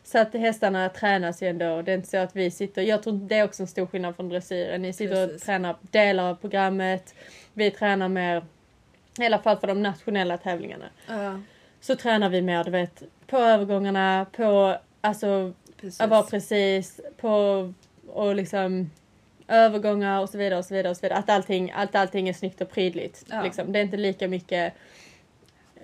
[0.04, 1.82] Så att hästarna tränas ju ändå.
[1.82, 4.16] Det är inte så att vi sitter, jag tror det är också en stor skillnad
[4.16, 4.82] från dressyren.
[4.82, 5.46] Ni sitter och Precis.
[5.46, 7.16] tränar delar av programmet.
[7.54, 8.46] Vi tränar mer,
[9.22, 10.86] i alla fall för de nationella tävlingarna.
[11.08, 11.40] Ja,
[11.82, 16.02] Så tränar vi mer, du vet, på övergångarna, på alltså precis.
[16.02, 17.74] att vara precis på
[18.08, 18.92] och liksom
[19.48, 21.20] övergångar och så vidare och så vidare och så vidare.
[21.20, 23.26] Att allting, att allting är snyggt och prydligt.
[23.30, 23.44] Ja.
[23.44, 23.72] Liksom.
[23.72, 24.74] Det är inte lika mycket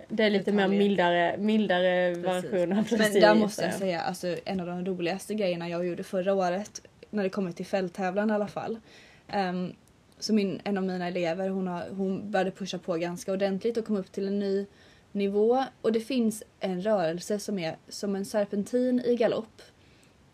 [0.08, 0.68] det är lite Detaljer.
[0.68, 2.26] mer mildare, mildare Precis.
[2.26, 5.86] version av Men dressyr, där måste jag säga, alltså, en av de roligaste grejerna jag
[5.86, 8.80] gjorde förra året, när det kommer till fälttävlan i alla fall.
[9.28, 9.74] Ehm,
[10.20, 13.86] så min, en av mina elever hon, har, hon började pusha på ganska ordentligt och
[13.86, 14.66] kom upp till en ny
[15.12, 15.64] nivå.
[15.82, 19.62] Och det finns en rörelse som är som en serpentin i galopp.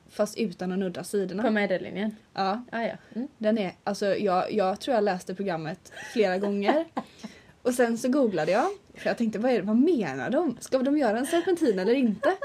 [0.10, 1.44] Fast utan att nudda sidorna.
[1.44, 2.15] På medellinjen.
[2.34, 2.94] Ja, Ah, ja.
[3.15, 3.28] Mm.
[3.38, 6.86] den är, alltså jag, jag tror jag läste programmet flera gånger.
[7.62, 8.67] Och sen så googlade jag.
[8.94, 10.58] För jag tänkte vad, är det, vad menar de?
[10.60, 12.34] Ska de göra en serpentin eller inte?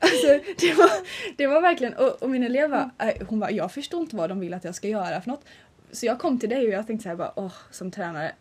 [0.00, 0.26] Alltså,
[0.60, 0.90] det, var,
[1.36, 4.28] det var verkligen, och, och min elev var, äh, hon var, jag förstår inte vad
[4.28, 5.44] de vill att jag ska göra för något.
[5.92, 8.32] Så jag kom till dig och jag tänkte så här bara, åh, som tränare.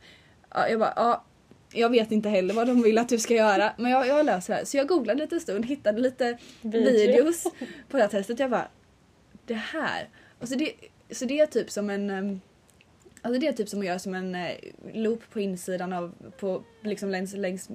[0.54, 1.24] Ja, jag bara, ja,
[1.74, 3.74] jag vet inte heller vad de vill att du ska göra.
[3.78, 4.66] Men jag, jag löser det här.
[4.66, 6.92] Så jag googlade lite stund, hittade lite Video.
[6.92, 7.44] videos
[7.90, 8.40] på det här testet.
[8.40, 8.68] Jag bara,
[9.46, 10.10] det här.
[10.40, 10.72] Och så, det,
[11.12, 12.42] så det är typ som en ehm,
[13.22, 14.52] Alltså det är typ som att göra som en eh,
[14.94, 17.70] loop på insidan av, på, liksom längs, längs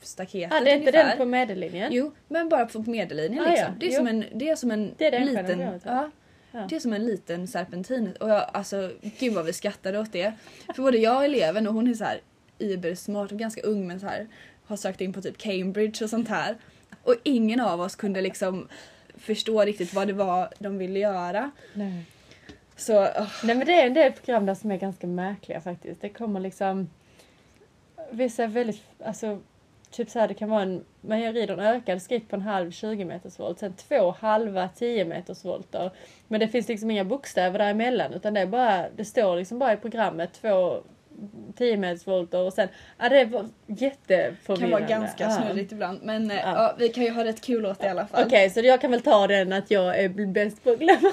[0.00, 1.08] staketet Ah, det är inte ungefär.
[1.08, 1.88] den på medellinjen?
[1.92, 3.66] Jo, men bara på medellinjen Ah, liksom.
[3.68, 3.74] ja.
[3.80, 3.96] Det, är Jo.
[3.96, 5.60] som en, det är som en Det är den liten...
[5.84, 6.10] Ja,
[6.54, 6.66] Ja.
[6.68, 8.16] det är som en liten serpentin.
[8.20, 10.32] Och jag, alltså, gud vad vi skrattade åt det.
[10.74, 12.20] För både jag och eleven, och hon är så här
[12.58, 14.28] ibersmart och ganska ung men så här
[14.66, 16.56] har sökt in på typ Cambridge och sånt här.
[17.02, 18.68] Och ingen av oss kunde liksom
[19.14, 21.50] förstå riktigt vad det var de ville göra.
[21.72, 22.04] Nej.
[22.76, 26.00] Så åh, Nej men det är en del program där som är ganska märkliga faktiskt.
[26.00, 26.90] Det kommer liksom
[28.10, 29.40] vissa väldigt, alltså
[29.96, 32.70] typ så här det kan vara en, man rider en ökad skritt på en halv
[32.70, 35.90] 20 meters volt, sen två halva 10 meters volter.
[36.28, 39.72] Men det finns liksom inga bokstäver däremellan utan det är bara, det står liksom bara
[39.72, 40.78] i programmet två
[41.56, 44.60] 10 meters volter och sen, ja det var jätteförvirrande.
[44.60, 45.30] kan vara ganska Ja.
[45.30, 46.42] snurrigt ibland men eh, Ja.
[46.54, 46.74] ja.
[46.78, 48.24] vi kan ju ha rätt kul åt det i alla fall.
[48.26, 50.98] Okej, så jag kan väl ta den att jag är bäst på att glömma.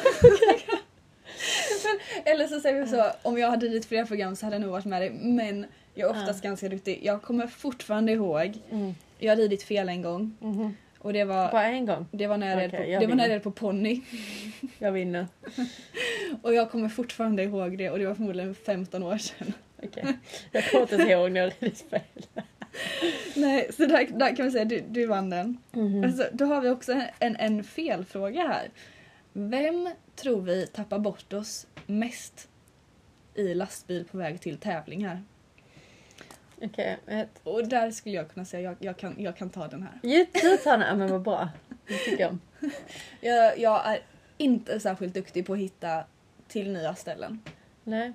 [2.25, 4.71] Eller så säger vi så, om jag hade ridit fler program så hade jag nog
[4.71, 6.99] varit med dig men jag är oftast ganska duktig.
[7.03, 8.95] Jag kommer fortfarande ihåg, Mm.
[9.19, 10.75] jag har ridit fel en gång Mhm.
[10.99, 12.05] och det var, Bara en gång.
[12.11, 13.35] det var när jag red Okej, på, jag det var när jag vinner.
[13.35, 14.01] red på ponny.
[14.79, 15.27] Jag vinner.
[16.41, 19.53] Och jag kommer fortfarande ihåg det och det var förmodligen 15 år sedan.
[19.83, 20.17] Okej.
[20.51, 22.01] Jag kommer inte ens ihåg när jag ridit fel.
[23.35, 25.57] Nej, så där, där kan vi säga du, du vann den.
[25.71, 26.03] Mhm.
[26.03, 28.69] Alltså, då har vi också en, en felfråga här.
[29.33, 32.47] Vem tror vi tappar bort oss mest
[33.35, 35.23] i lastbil på väg till tävlingar?
[36.63, 37.29] Okej, ett.
[37.43, 39.99] Och där skulle jag kunna säga jag, jag, kan, jag kan ta den här.
[40.01, 40.87] Du du tar den.
[40.87, 41.49] Ja men vad bra.
[41.87, 42.39] Det tycker jag om.
[43.21, 43.99] Jag, jag är
[44.37, 46.03] inte särskilt duktig på att hitta
[46.47, 47.43] till nya ställen.
[47.83, 48.13] Nej.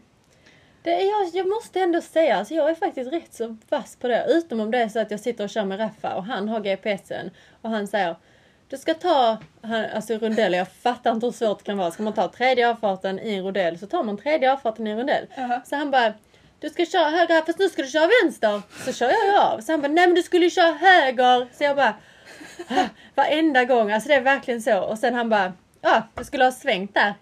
[0.82, 4.08] Det är jag, jag måste ändå säga, alltså jag är faktiskt rätt så vass på
[4.08, 4.26] det.
[4.28, 6.60] Utom om det är så att jag sitter och kör med Raffa och han har
[6.60, 7.30] GPSen
[7.62, 8.16] och han säger
[8.68, 11.90] du ska ta han- alltså rondeller, jag fattar inte hur svårt det kan vara.
[11.90, 14.98] Ska man ta tredje avfarten i en rondell så tar man tredje avfarten i en
[14.98, 15.26] rondell.
[15.36, 15.62] Jaha.
[15.66, 16.12] Så han bara,
[16.66, 18.62] du ska köra höger här fast nu ska du köra vänster.
[18.84, 19.60] Så kör jag ju av.
[19.60, 21.48] Så han bara, nej men du skulle ju köra höger.
[21.52, 21.94] Så jag bara,
[22.68, 24.80] "Ah, varenda gång, alltså det är verkligen så.
[24.80, 27.14] Och sen han bara, ja du skulle ha svängt där.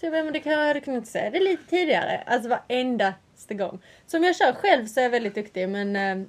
[0.00, 2.22] Så jag bara, men det kan jag hade kunnat säga det lite tidigare.
[2.26, 3.78] Alltså varendaste gång.
[4.06, 6.26] Så om jag kör själv så är jag väldigt duktig men eh,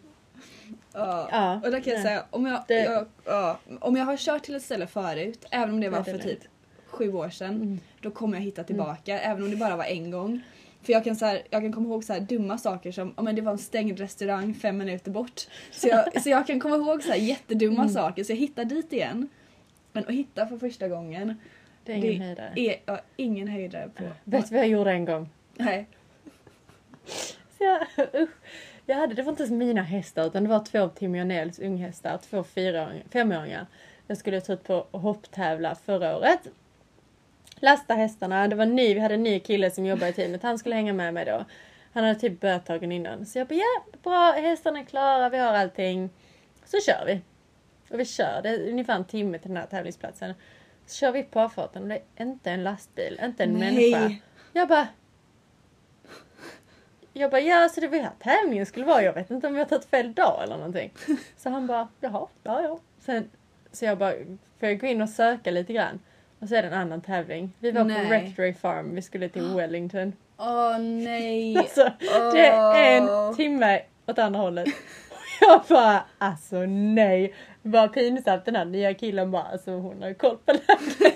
[0.93, 1.29] Ja.
[1.31, 2.01] Ja, och där kan jag nej.
[2.03, 5.69] säga, om jag, Det- jag, ja, om jag har kört till ett ställe förut, även
[5.69, 6.39] om det var det är för typ
[6.87, 7.79] sju år sedan, Mm.
[8.01, 10.41] då kommer jag hitta tillbaka, även om det bara var en gång.
[10.87, 13.23] För jag kan, så här, jag kan komma ihåg så här dumma saker som ja,
[13.23, 15.47] men det var en stängd restaurang fem minuter bort.
[15.71, 17.89] Så jag, så jag kan komma ihåg så här jättedumma Mm.
[17.93, 19.29] saker så jag hittar dit igen.
[19.91, 21.35] Men att hitta för första gången
[21.83, 22.51] det är ingen Det höjdare.
[22.55, 24.03] är jag ingen höjdare på.
[24.23, 25.29] Vet du vad jag gjorde en gång?
[25.53, 25.87] Nej.
[27.57, 27.81] Så jag,
[28.21, 28.29] usch.
[28.85, 31.59] jag hade, det var inte ens mina hästar utan det var två av Tim Jonells
[31.59, 33.65] unghästar, två fyraåringar, femåringar.
[34.07, 36.39] Jag skulle ta ut på hopptävla förra året.
[37.59, 40.59] Lasta hästarna, det var ny, vi hade en ny kille som jobbade i teamet, han
[40.59, 41.45] skulle hänga med mig då.
[41.93, 43.25] Han hade typ börjat dagen innan.
[43.25, 46.09] Så jag bara, ja bra, hästarna är klara, vi har allting.
[46.65, 47.21] Så kör vi.
[47.89, 50.33] Och vi kör, det är ungefär en timme till den här tävlingsplatsen.
[50.85, 53.91] Så kör vi på avfarten och det är inte en lastbil, inte en Nej.
[53.91, 54.15] människa.
[54.53, 54.87] Jag bara...
[57.13, 59.01] Jag bara, ja så det var här tävlingen skulle vara.
[59.03, 60.93] Jag vet inte om jag har tagit fel dag eller någonting.
[61.37, 62.79] Så han bara, jaha, ja ja.
[62.99, 63.29] Sen,
[63.71, 64.13] så jag bara,
[64.59, 65.99] får jag gå in och söka lite grann?
[66.39, 67.53] Och så är det en annan tävling.
[67.59, 68.05] Vi var Nej.
[68.05, 70.13] på Rectory Farm, vi skulle till Wellington.
[70.37, 71.57] Åh nej.
[71.57, 71.91] Alltså,
[72.33, 74.67] det är en timme åt andra hållet.
[75.41, 77.33] Jag bara, alltså nej.
[77.61, 81.15] Bara pinsamt den här nya killen bara, alltså hon har koll på läget.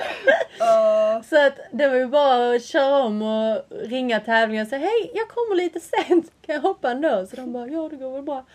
[0.60, 1.22] Åh.
[1.22, 5.10] Så att det var ju bara att köra om och ringa tävlingen och säga hej
[5.14, 7.26] jag kommer lite sent, kan jag hoppa ändå?
[7.26, 8.46] Så de bara ja det går väl bra.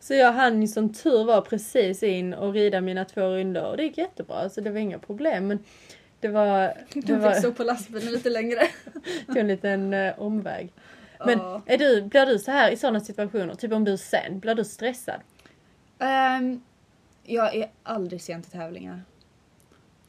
[0.00, 3.76] Så jag hann ju som tur var precis in och rida mina två rundor och
[3.76, 5.46] det gick jättebra så det var inga problem.
[5.46, 5.58] Men
[6.20, 8.60] det var, Du det var fick stå på lastbilen lite längre.
[9.26, 10.72] tog en liten eh, omväg.
[11.26, 11.62] Men Ja.
[11.66, 14.54] är du, blir du så här i sådana situationer, typ om du är sen, blir
[14.54, 15.20] du stressad?
[15.98, 16.62] Ehm,
[17.22, 19.00] jag är aldrig sen till tävlingar.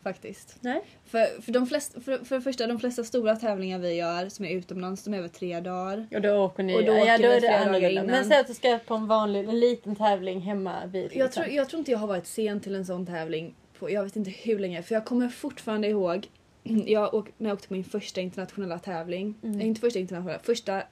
[0.05, 0.57] Faktiskt.
[0.61, 0.81] Nej?
[1.05, 4.45] För, för, de flesta, för, för det första, de flesta stora tävlingar vi gör som
[4.45, 6.07] är utomlands, de är över tre dagar.
[6.15, 8.03] Och då åker ni, Och då ja åker då vi är det annorlunda.
[8.03, 11.47] Men säg att du ska på en vanlig, en liten tävling hemma vid Jag tror,
[11.47, 14.29] jag tror inte jag har varit sen till en sån tävling på jag vet inte
[14.29, 14.83] hur länge.
[14.83, 16.27] För jag kommer fortfarande ihåg
[16.85, 19.35] jag åk, när jag åkte på min första internationella tävling.
[19.43, 19.57] Mm.
[19.57, 20.83] Nej, inte första internationella, första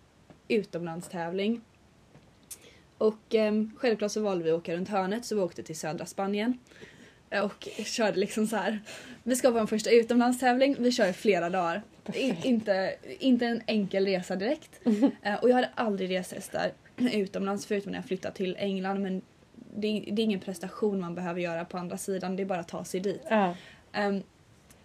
[0.47, 1.61] utomlandstävling.
[2.97, 6.05] Och ehm, självklart så valde vi att åka runt hörnet så vi åkte till södra
[6.05, 6.59] Spanien.
[7.41, 8.79] Och körde liksom så här.
[9.23, 11.81] Vi ska på en första utomlandstävling, vi kör i flera dagar.
[12.13, 14.79] I, inte, inte en enkel resa direkt.
[15.23, 19.21] Eh, och jag hade aldrig rest hästar utomlands förutom när jag flyttade till England men
[19.75, 22.59] det är, det är ingen prestation man behöver göra på andra sidan, det är bara
[22.59, 23.21] att ta sig dit.
[23.29, 23.55] Ja.
[23.93, 24.23] Ehm,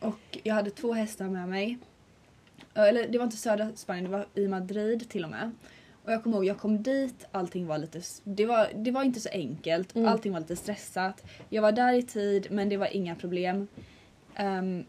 [0.00, 1.78] och jag hade två hästar med mig.
[2.74, 5.50] Eller det var inte södra Spanien, det var i Madrid till och med.
[6.09, 8.01] Och jag kommer ihåg, jag kom dit, allting var lite...
[8.25, 10.09] Det var, det var inte så enkelt, Mm.
[10.09, 11.25] allting var lite stressat.
[11.49, 13.68] Jag var där i tid men det var inga problem.
[14.35, 14.85] Ehm,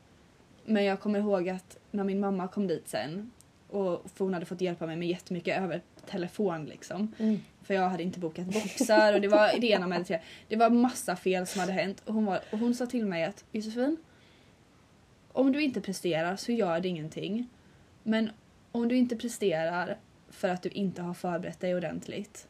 [0.65, 3.31] men jag kommer ihåg att när min mamma kom dit sen
[3.69, 7.13] och för hon hade fått hjälpa mig med jättemycket över telefon liksom.
[7.19, 7.39] Mm.
[7.63, 10.25] För jag hade inte bokat boxar och det var det ena med det tredje.
[10.47, 13.23] Det var massa fel som hade hänt och hon, var, och hon sa till mig
[13.23, 13.97] att Josefin,
[15.31, 17.47] om du inte presterar så gör det ingenting.
[18.03, 18.29] Men
[18.71, 19.97] om du inte presterar
[20.29, 22.47] för att du inte har förberett dig ordentligt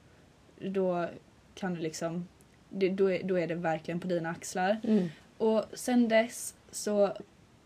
[0.62, 1.08] då
[1.56, 2.28] kan du liksom,
[2.70, 4.78] det, då, är, då är det verkligen på dina axlar.
[4.84, 5.10] Mm.
[5.38, 7.18] Och sen dess så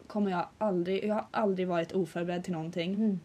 [0.08, 2.93] kommer jag aldrig, jag har aldrig varit oförberedd till någonting.
[2.93, 3.19] Mm.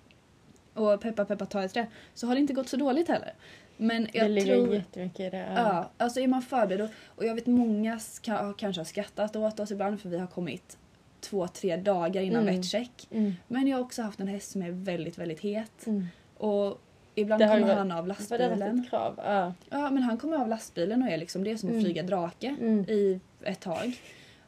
[0.75, 3.35] Och peppa peppa ta ett trä så har det inte gått så dåligt heller.
[3.77, 4.75] Men Det jag ligger tror...
[4.75, 5.53] jättemycket i det.
[5.57, 9.37] Ja, alltså är man förberedd och, och jag vet många ska, har kanske har skrattat
[9.37, 10.79] åt oss ibland för vi har kommit
[11.21, 12.57] två, tre dagar innan Mm.
[12.57, 13.09] vetcheck.
[13.11, 13.33] Mm.
[13.49, 15.87] Men jag har också haft en häst som är väldigt, väldigt het.
[15.87, 16.07] Mm.
[16.39, 16.81] Och
[17.15, 18.63] ibland Det kommer varit- han av det lastbilen.
[18.81, 19.15] ett krav?
[19.25, 19.53] Ja.
[19.71, 21.85] Ja, men han kommer av lastbilen och är liksom, det är som att Mm.
[21.85, 22.81] flyga drake Mm.
[22.89, 24.01] i ett tag.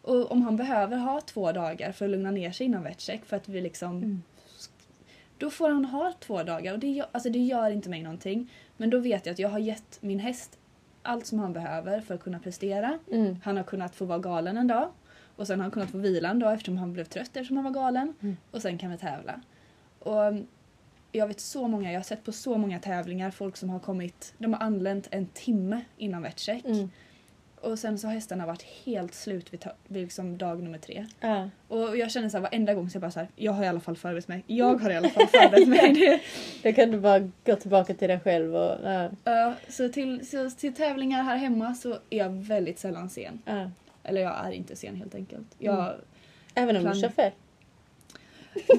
[0.02, 3.36] Och om han behöver ha två dagar för att lugna ner sig innan vetcheck för
[3.36, 4.22] att vi liksom Mm.
[5.38, 8.50] då får han ha två dagar och det gör, alltså det gör inte mig någonting.
[8.76, 10.58] Men då vet jag att jag har gett min häst
[11.02, 12.98] allt som han behöver för att kunna prestera.
[13.12, 13.36] Mm.
[13.44, 14.88] Han har kunnat få vara galen en dag
[15.36, 17.64] och sen har han kunnat få vila en dag eftersom han blev trött eftersom han
[17.64, 18.14] var galen.
[18.20, 18.36] Mm.
[18.50, 19.40] Och sen kan vi tävla.
[19.98, 20.34] Och
[21.12, 24.34] jag vet så många, jag har sett på så många tävlingar folk som har kommit,
[24.38, 26.64] de har anlänt en timme innan vetcheck.
[26.64, 26.90] Mm.
[27.60, 31.06] Och sen så har hästarna varit helt slut vid, vid liksom dag nummer tre.
[31.20, 31.50] Ja.
[31.68, 33.68] Och jag känner så här varenda gång så jag bara så här, jag har i
[33.68, 34.44] alla fall förberett mig.
[34.46, 35.94] Jag har i alla fall förberett mig.
[36.62, 38.76] Det, Då kan du bara gå tillbaka till dig själv och...
[38.84, 39.10] Ja.
[39.24, 43.42] Ja, så, till, så till tävlingar här hemma så är jag väldigt sällan sen.
[44.04, 45.46] Eller jag är inte sen helt enkelt.
[45.58, 46.00] Jag, Mm.
[46.54, 47.32] Även om Plan- du kör fel.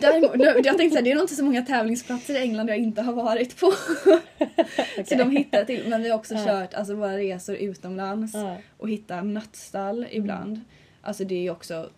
[0.01, 3.01] Däremot, jag tänkte såhär, det är nog inte så många tävlingsplatser i England jag inte
[3.01, 3.71] har varit på.
[5.05, 5.87] Så de hittar till.
[5.89, 6.45] Men vi har också Ja.
[6.45, 8.57] kört alltså, våra resor utomlands Ja.
[8.77, 10.61] och hittar nattstall ibland.
[11.01, 11.89] Alltså det är ju också,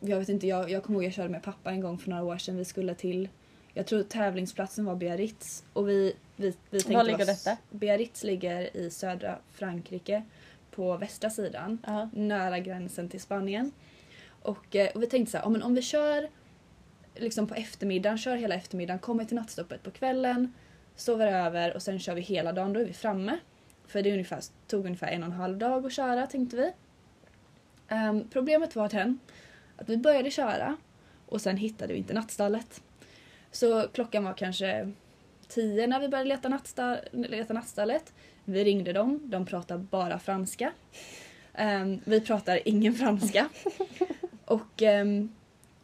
[0.00, 2.24] jag vet inte, jag, jag kommer ihåg jag körde med pappa en gång för några
[2.24, 2.56] år sedan.
[2.56, 3.28] Vi skulle till,
[3.74, 7.56] jag tror tävlingsplatsen var Biarritz och vi, vi, vi tänkte Var ligger oss- detta?
[7.70, 10.22] Biarritz ligger i södra Frankrike
[10.70, 12.08] på västra sidan Ja.
[12.14, 13.72] nära gränsen till Spanien.
[14.42, 16.28] Och, eh, och vi tänkte så här, ja, men om vi kör
[17.18, 20.54] liksom på eftermiddagen, kör hela eftermiddagen, kommer till nattstoppet på kvällen,
[20.96, 23.38] sover över och sen kör vi hela dagen, då är vi framme.
[23.86, 26.72] För det är ungefär, tog ungefär en och en halv dag att köra tänkte vi.
[27.88, 29.18] Ehm, problemet var den
[29.76, 30.76] att vi började köra
[31.26, 32.82] och sen hittade vi inte nattstallet.
[33.50, 34.92] Så klockan var kanske
[35.48, 38.12] tio när vi började leta, nattstall, leta nattstallet.
[38.44, 40.72] Vi ringde dem, de pratar bara franska.
[41.54, 43.48] Ehm, vi pratar ingen franska.
[44.44, 45.34] och, ehm,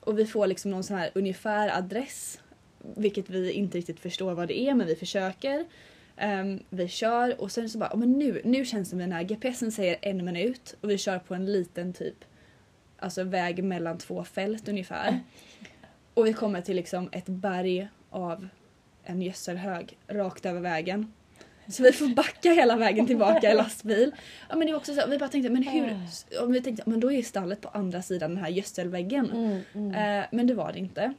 [0.04, 2.40] och vi får liksom någon sån här ungefär adress.
[2.96, 5.64] Vilket vi inte riktigt förstår vad det är men vi försöker.
[6.16, 9.12] Ehm, vi kör och sen så bara, "Ja, men nu, nu känns det som den
[9.12, 12.24] här GPSen säger en minut och vi kör på en liten typ
[12.98, 15.20] alltså väg mellan två fält ungefär.
[16.14, 18.48] Och vi kommer till liksom ett berg av
[19.04, 21.12] en gödselhög rakt över vägen.
[21.68, 24.12] Så vi får backa hela vägen tillbaka i lastbil.
[24.48, 25.98] Ja, men det var också så, vi bara tänkte, men hur?
[26.42, 29.30] Och vi tänkte, men då är stallet på andra sidan den här gödselväggen.
[29.30, 30.20] Mm, mm.
[30.20, 31.14] Eh, men det var det inte.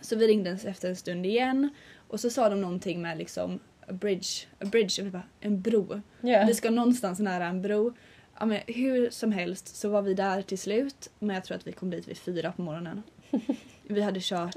[0.00, 1.70] Så vi ringde efter en stund igen
[2.08, 3.58] och så sa de någonting med liksom
[3.88, 6.00] a bridge, a bridge, och vi bara, en bro.
[6.20, 6.44] Ja.
[6.46, 7.92] Vi ska någonstans nära en bro.
[8.38, 11.66] Ja, men hur som helst så var vi där till slut men jag tror att
[11.66, 13.02] vi kom dit vid fyra på morgonen.
[13.82, 14.56] Vi hade kört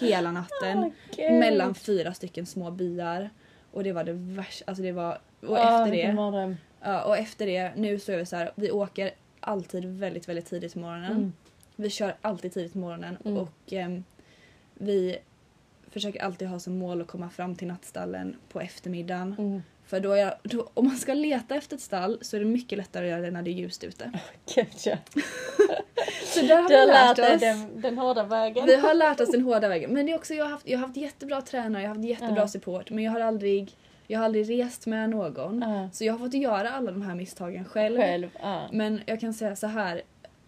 [0.00, 1.32] hela natten gud.
[1.32, 3.30] mellan fyra stycken små byar
[3.74, 4.64] och det var det värsta.
[4.66, 8.16] Alltså det var, och Ja, efter vilken det, ja, och efter det, nu så är
[8.16, 9.10] vi så här, vi åker
[9.40, 11.12] alltid väldigt väldigt tidigt på morgonen.
[11.12, 11.32] Mm.
[11.76, 13.38] Vi kör alltid tidigt på morgonen Mm.
[13.38, 14.04] och ehm,
[14.74, 15.16] vi
[15.90, 19.34] försöker alltid ha som mål att komma fram till nattstallen på eftermiddagen.
[19.38, 19.62] Mm.
[19.86, 22.78] För då, jag, då om man ska leta efter ett stall så är det mycket
[22.78, 24.12] lättare att göra det när det är ljust ute.
[24.54, 24.96] Gud ja.
[26.24, 27.40] Så där har Du har lärt lärt oss.
[27.40, 28.66] den, den hårda vägen.
[28.66, 29.90] Vi har lärt oss den hårda vägen.
[29.90, 32.08] Men det är också, jag, har haft, jag har haft jättebra tränare, jag har haft
[32.08, 32.48] jättebra Ja.
[32.48, 33.72] support men jag har aldrig
[34.06, 35.62] jag har aldrig rest med någon.
[35.62, 35.88] Ja.
[35.92, 37.96] Så jag har fått göra alla de här misstagen själv.
[37.96, 38.28] Själv.
[38.42, 38.60] Ja.
[38.72, 40.02] Men jag kan säga så här.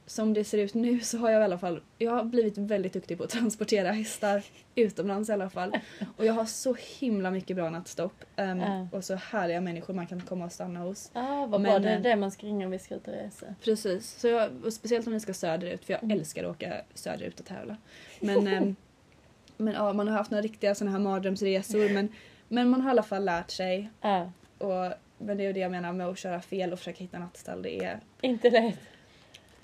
[0.09, 2.93] Som det ser ut nu så har jag i alla fall jag har blivit väldigt
[2.93, 4.43] duktig på att transportera hästar
[4.75, 5.73] utomlands i alla fall.
[6.17, 8.25] Och jag har så himla mycket bra nattstopp.
[8.37, 8.89] ehm, Ja.
[8.93, 11.11] Och så härliga människor man kan komma och stanna hos.
[11.13, 13.15] Ah, vad bra, det är eh, det man ska ringa om vi ska ut och
[13.15, 13.47] resa.
[13.65, 14.21] Precis.
[14.21, 16.19] Så jag, speciellt om vi ska söderut för jag Mm.
[16.19, 17.77] älskar att åka söderut och tävla.
[18.21, 18.77] Men, ehm,
[19.57, 22.09] men ja, man har haft några riktiga såna här mardrömsresor men,
[22.49, 23.91] men man har i alla fall lärt sig.
[24.01, 24.33] Ja.
[24.59, 27.19] Och, men det är ju det jag menar med att köra fel och försöka hitta
[27.19, 27.63] nattstall.
[27.63, 28.79] Det är Inte lätt.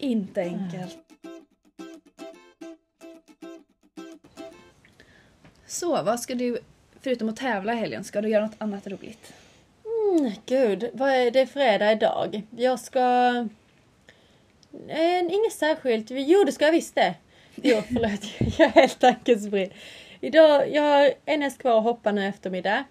[0.02, 0.98] Inte enkelt.
[5.66, 6.58] Så, vad ska du,
[7.00, 9.32] förutom att tävla i helgen, ska du göra något annat roligt?
[9.84, 12.42] Mm, gud, vad är det är fredag idag?
[12.50, 13.00] Jag ska...
[14.88, 16.06] Eh, inget särskilt.
[16.10, 17.14] Jo, det ska jag visst det.
[17.54, 18.58] Jo, förlåt.
[18.58, 19.72] Jag är helt tankespridd.
[20.20, 22.84] Idag, jag har en häst kvar att hoppa nu eftermiddag.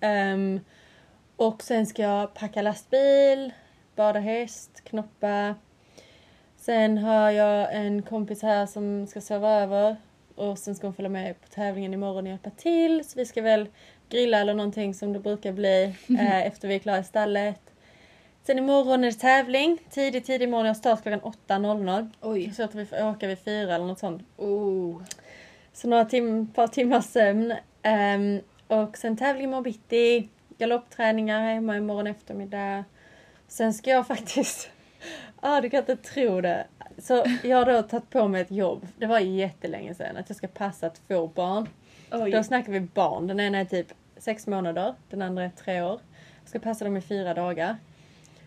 [0.00, 0.60] Ehm,
[1.36, 3.52] och sen ska jag packa lastbil,
[3.96, 5.54] bada häst, knoppa.
[6.60, 9.96] Sen har jag en kompis här som ska sova över.
[10.34, 13.04] Och sen ska hon följa med på tävlingen imorgon och hjälpa till.
[13.04, 13.68] Så vi ska väl
[14.08, 17.60] grilla eller någonting som det brukar bli eh, efter vi är klara i stallet.
[18.42, 19.78] Sen imorgon är det tävling.
[19.90, 20.66] Tidigt, tidig morgon.
[20.66, 22.10] Jag startar klockan 8.00.
[22.20, 22.52] Oj.
[22.56, 24.22] Så att vi får åka vid fyra eller något sånt.
[24.36, 25.02] Oh.
[25.72, 27.54] Så några tim par timmars sömn.
[27.82, 30.28] Ehm, och sen tävling imorgon bitti.
[30.58, 32.84] Galoppträningar hemma imorgon eftermiddag.
[33.48, 34.70] Sen ska jag faktiskt...
[35.40, 36.66] ah, du kan inte tro det.
[36.98, 38.86] Så jag har då tagit på mig ett jobb.
[38.98, 40.16] Det var jättelänge sedan.
[40.16, 41.68] Att jag ska passa två barn.
[42.12, 42.30] Oj.
[42.30, 43.26] Då snackar vi barn.
[43.26, 43.86] Den ena är typ
[44.16, 44.94] sex månader.
[45.10, 46.00] Den andra är tre år.
[46.40, 47.76] Jag ska passa dem i fyra dagar.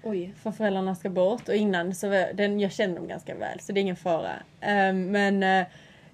[0.04, 0.34] Oj.
[0.44, 1.50] För föräldrarna ska bort.
[1.50, 3.60] Och innan så var, den, jag känner dem ganska väl.
[3.60, 4.34] Så det är ingen fara.
[4.62, 5.66] Ehm, men uh,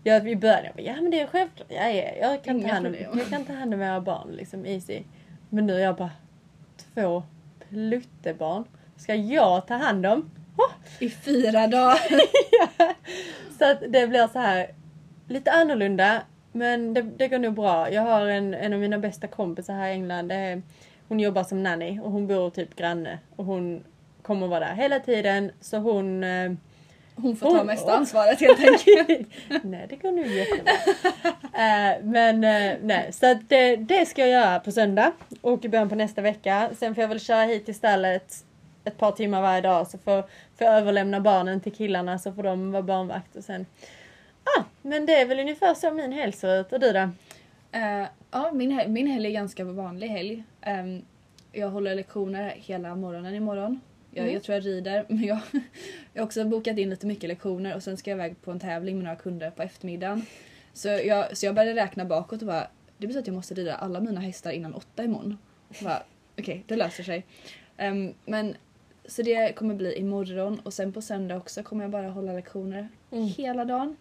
[0.03, 1.71] jag, i början jag bara, ja men det är självklart.
[1.71, 4.27] Ja, ja, jag, kan ta hand om, jag kan ta hand om era barn.
[4.31, 5.03] Liksom easy.
[5.49, 6.11] Men nu är jag bara
[6.93, 7.23] två
[7.69, 8.65] pluttebarn.
[8.99, 10.29] Ska jag ta hand om?
[10.57, 10.71] Oh!
[10.99, 11.99] I fyra dagar.
[12.51, 12.93] ja.
[13.59, 14.67] Så att det blir så här
[15.27, 16.21] lite annorlunda.
[16.51, 17.91] Men det, det går nog bra.
[17.91, 20.31] Jag har en, en av mina bästa kompisar här i England.
[20.31, 20.61] Är,
[21.07, 23.19] hon jobbar som nanny och hon bor typ granne.
[23.35, 23.83] Och hon
[24.21, 25.51] kommer vara där hela tiden.
[25.61, 26.23] Så hon...
[26.23, 26.51] Eh,
[27.21, 27.65] Hon får ta Oh.
[27.65, 29.29] mesta ansvaret helt enkelt.
[29.63, 30.73] nej, det går nog jättebra.
[31.43, 35.11] Eh, men eh, nej, så att det, det ska jag göra på söndag.
[35.41, 36.69] Och i början på nästa vecka.
[36.79, 38.35] Sen får jag väl köra hit till stallet
[38.89, 42.43] ett par timmar varje dag så får, får jag överlämna barnen till killarna så får
[42.43, 43.65] de vara barnvakt och sen...
[44.45, 46.73] Ja, ah, men det är väl ungefär så min helg ser ut.
[46.73, 46.99] Och du då?
[46.99, 50.43] Uh, ja, min, hel min helg är ganska vanlig helg.
[50.67, 51.05] Um,
[51.51, 53.81] jag håller lektioner hela morgonen imorgon.
[54.11, 54.33] Jag, mm.
[54.33, 55.39] jag tror jag rider, men jag,
[56.13, 58.59] jag har också bokat in lite mycket lektioner och sen ska jag iväg på en
[58.59, 60.25] tävling med några kunder på eftermiddagen.
[60.73, 62.67] Så jag, så jag började räkna bakåt och bara,
[62.97, 65.37] det betyder att jag måste rida alla mina hästar innan åtta imorgon.
[65.69, 66.01] Okej,
[66.37, 67.25] okay, det löser sig.
[67.77, 68.55] Um, men
[69.09, 72.89] så det kommer bli imorgon och sen på söndag också kommer jag bara hålla lektioner
[73.11, 73.27] mm.
[73.27, 73.97] hela dagen.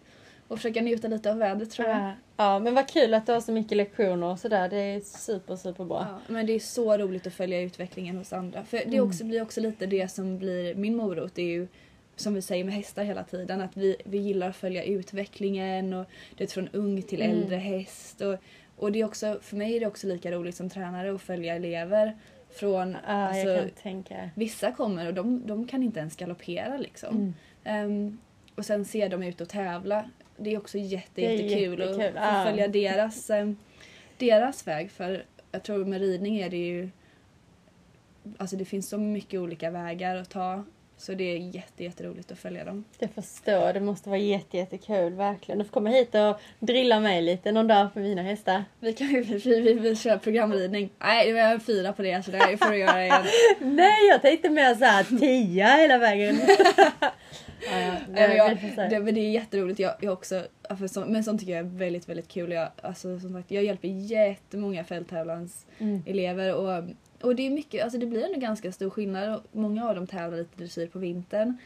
[0.47, 2.11] Och försöka njuta lite av vädret tror jag.
[2.37, 4.69] Ja men vad kul att du har så mycket lektioner och sådär.
[4.69, 6.07] Det är super super bra.
[6.09, 8.63] Ja, men det är så roligt att följa utvecklingen hos andra.
[8.63, 9.07] För det mm.
[9.07, 11.35] också, blir också lite det som blir min morot.
[11.35, 11.67] Det är ju
[12.15, 16.05] som vi säger med hästar hela tiden, att vi, vi gillar att följa utvecklingen och
[16.37, 17.37] det är från ung till mm.
[17.37, 18.21] äldre häst.
[18.21, 18.35] Och,
[18.75, 21.55] och det är också, för mig är det också lika roligt som tränare att följa
[21.55, 22.17] elever
[22.49, 23.67] från, ah, alltså,
[24.35, 27.33] vissa kommer och de, de kan inte ens galoppera liksom.
[27.65, 27.85] Mm.
[27.85, 28.19] Um,
[28.55, 30.09] och sen ser de ut och tävla.
[30.37, 32.17] Det är också jätte, är jättekul, jättekul.
[32.17, 32.45] att ah.
[32.45, 33.57] följa deras, um,
[34.17, 36.89] deras väg för jag tror med ridning är det ju
[38.37, 40.63] Alltså det finns så mycket olika vägar att ta
[40.99, 42.83] så det är jätte, jätteroligt att följa dem.
[42.99, 45.59] Jag förstår, det måste vara jätte, jättekul verkligen.
[45.59, 48.63] Du får komma hit och drilla mig lite någon dag på mina hästar.
[48.79, 50.89] Vi kan ju, vi, vi, vi kör programridning.
[50.99, 53.21] Nej, vi har fyra på det så det får du göra igen.
[53.59, 56.41] Nej, jag tänkte mer såhär tia hela vägen.
[57.71, 58.57] ja, det, jag,
[58.89, 59.79] det, men det är jätteroligt.
[59.79, 62.51] Jag, jag också, alltså, men sånt tycker jag är väldigt, väldigt kul.
[62.51, 66.03] Jag, alltså, som sagt, jag hjälper jättemånga fälttävlans mm.
[66.05, 66.83] elever och
[67.21, 69.41] och det är mycket, alltså det blir ändå ganska stor skillnad.
[69.51, 71.57] Många av dem tävlar lite dressyr på vintern.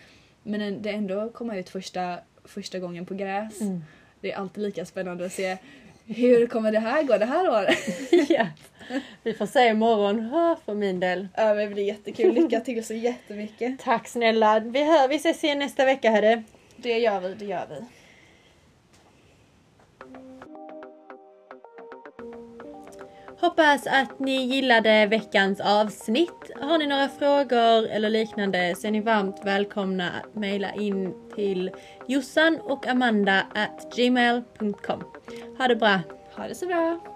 [0.44, 3.62] Men det är ändå att komma ut första, första gången på gräs.
[3.62, 3.84] Mm.
[4.22, 5.58] Det är alltid lika spännande att se
[6.06, 7.78] hur kommer det här gå det här året?
[8.30, 8.48] ja.
[9.24, 10.30] Vi får se imorgon
[10.66, 11.28] för min del.
[11.36, 12.34] Ja men det blir jättekul.
[12.34, 13.80] Lycka till så jättemycket.
[13.80, 14.60] Tack snälla.
[14.60, 16.44] Vi, hör, vi ses igen nästa vecka hörru.
[16.76, 17.86] Det gör vi, det gör vi.
[23.44, 26.52] Hoppas att ni gillade veckans avsnitt.
[26.62, 31.72] Har ni några frågor eller liknande så är ni varmt välkomna att mejla in till
[32.08, 35.04] Jossan och Amanda at gmail.com.
[35.58, 36.00] Ha det bra!
[36.36, 37.13] Ha det så bra!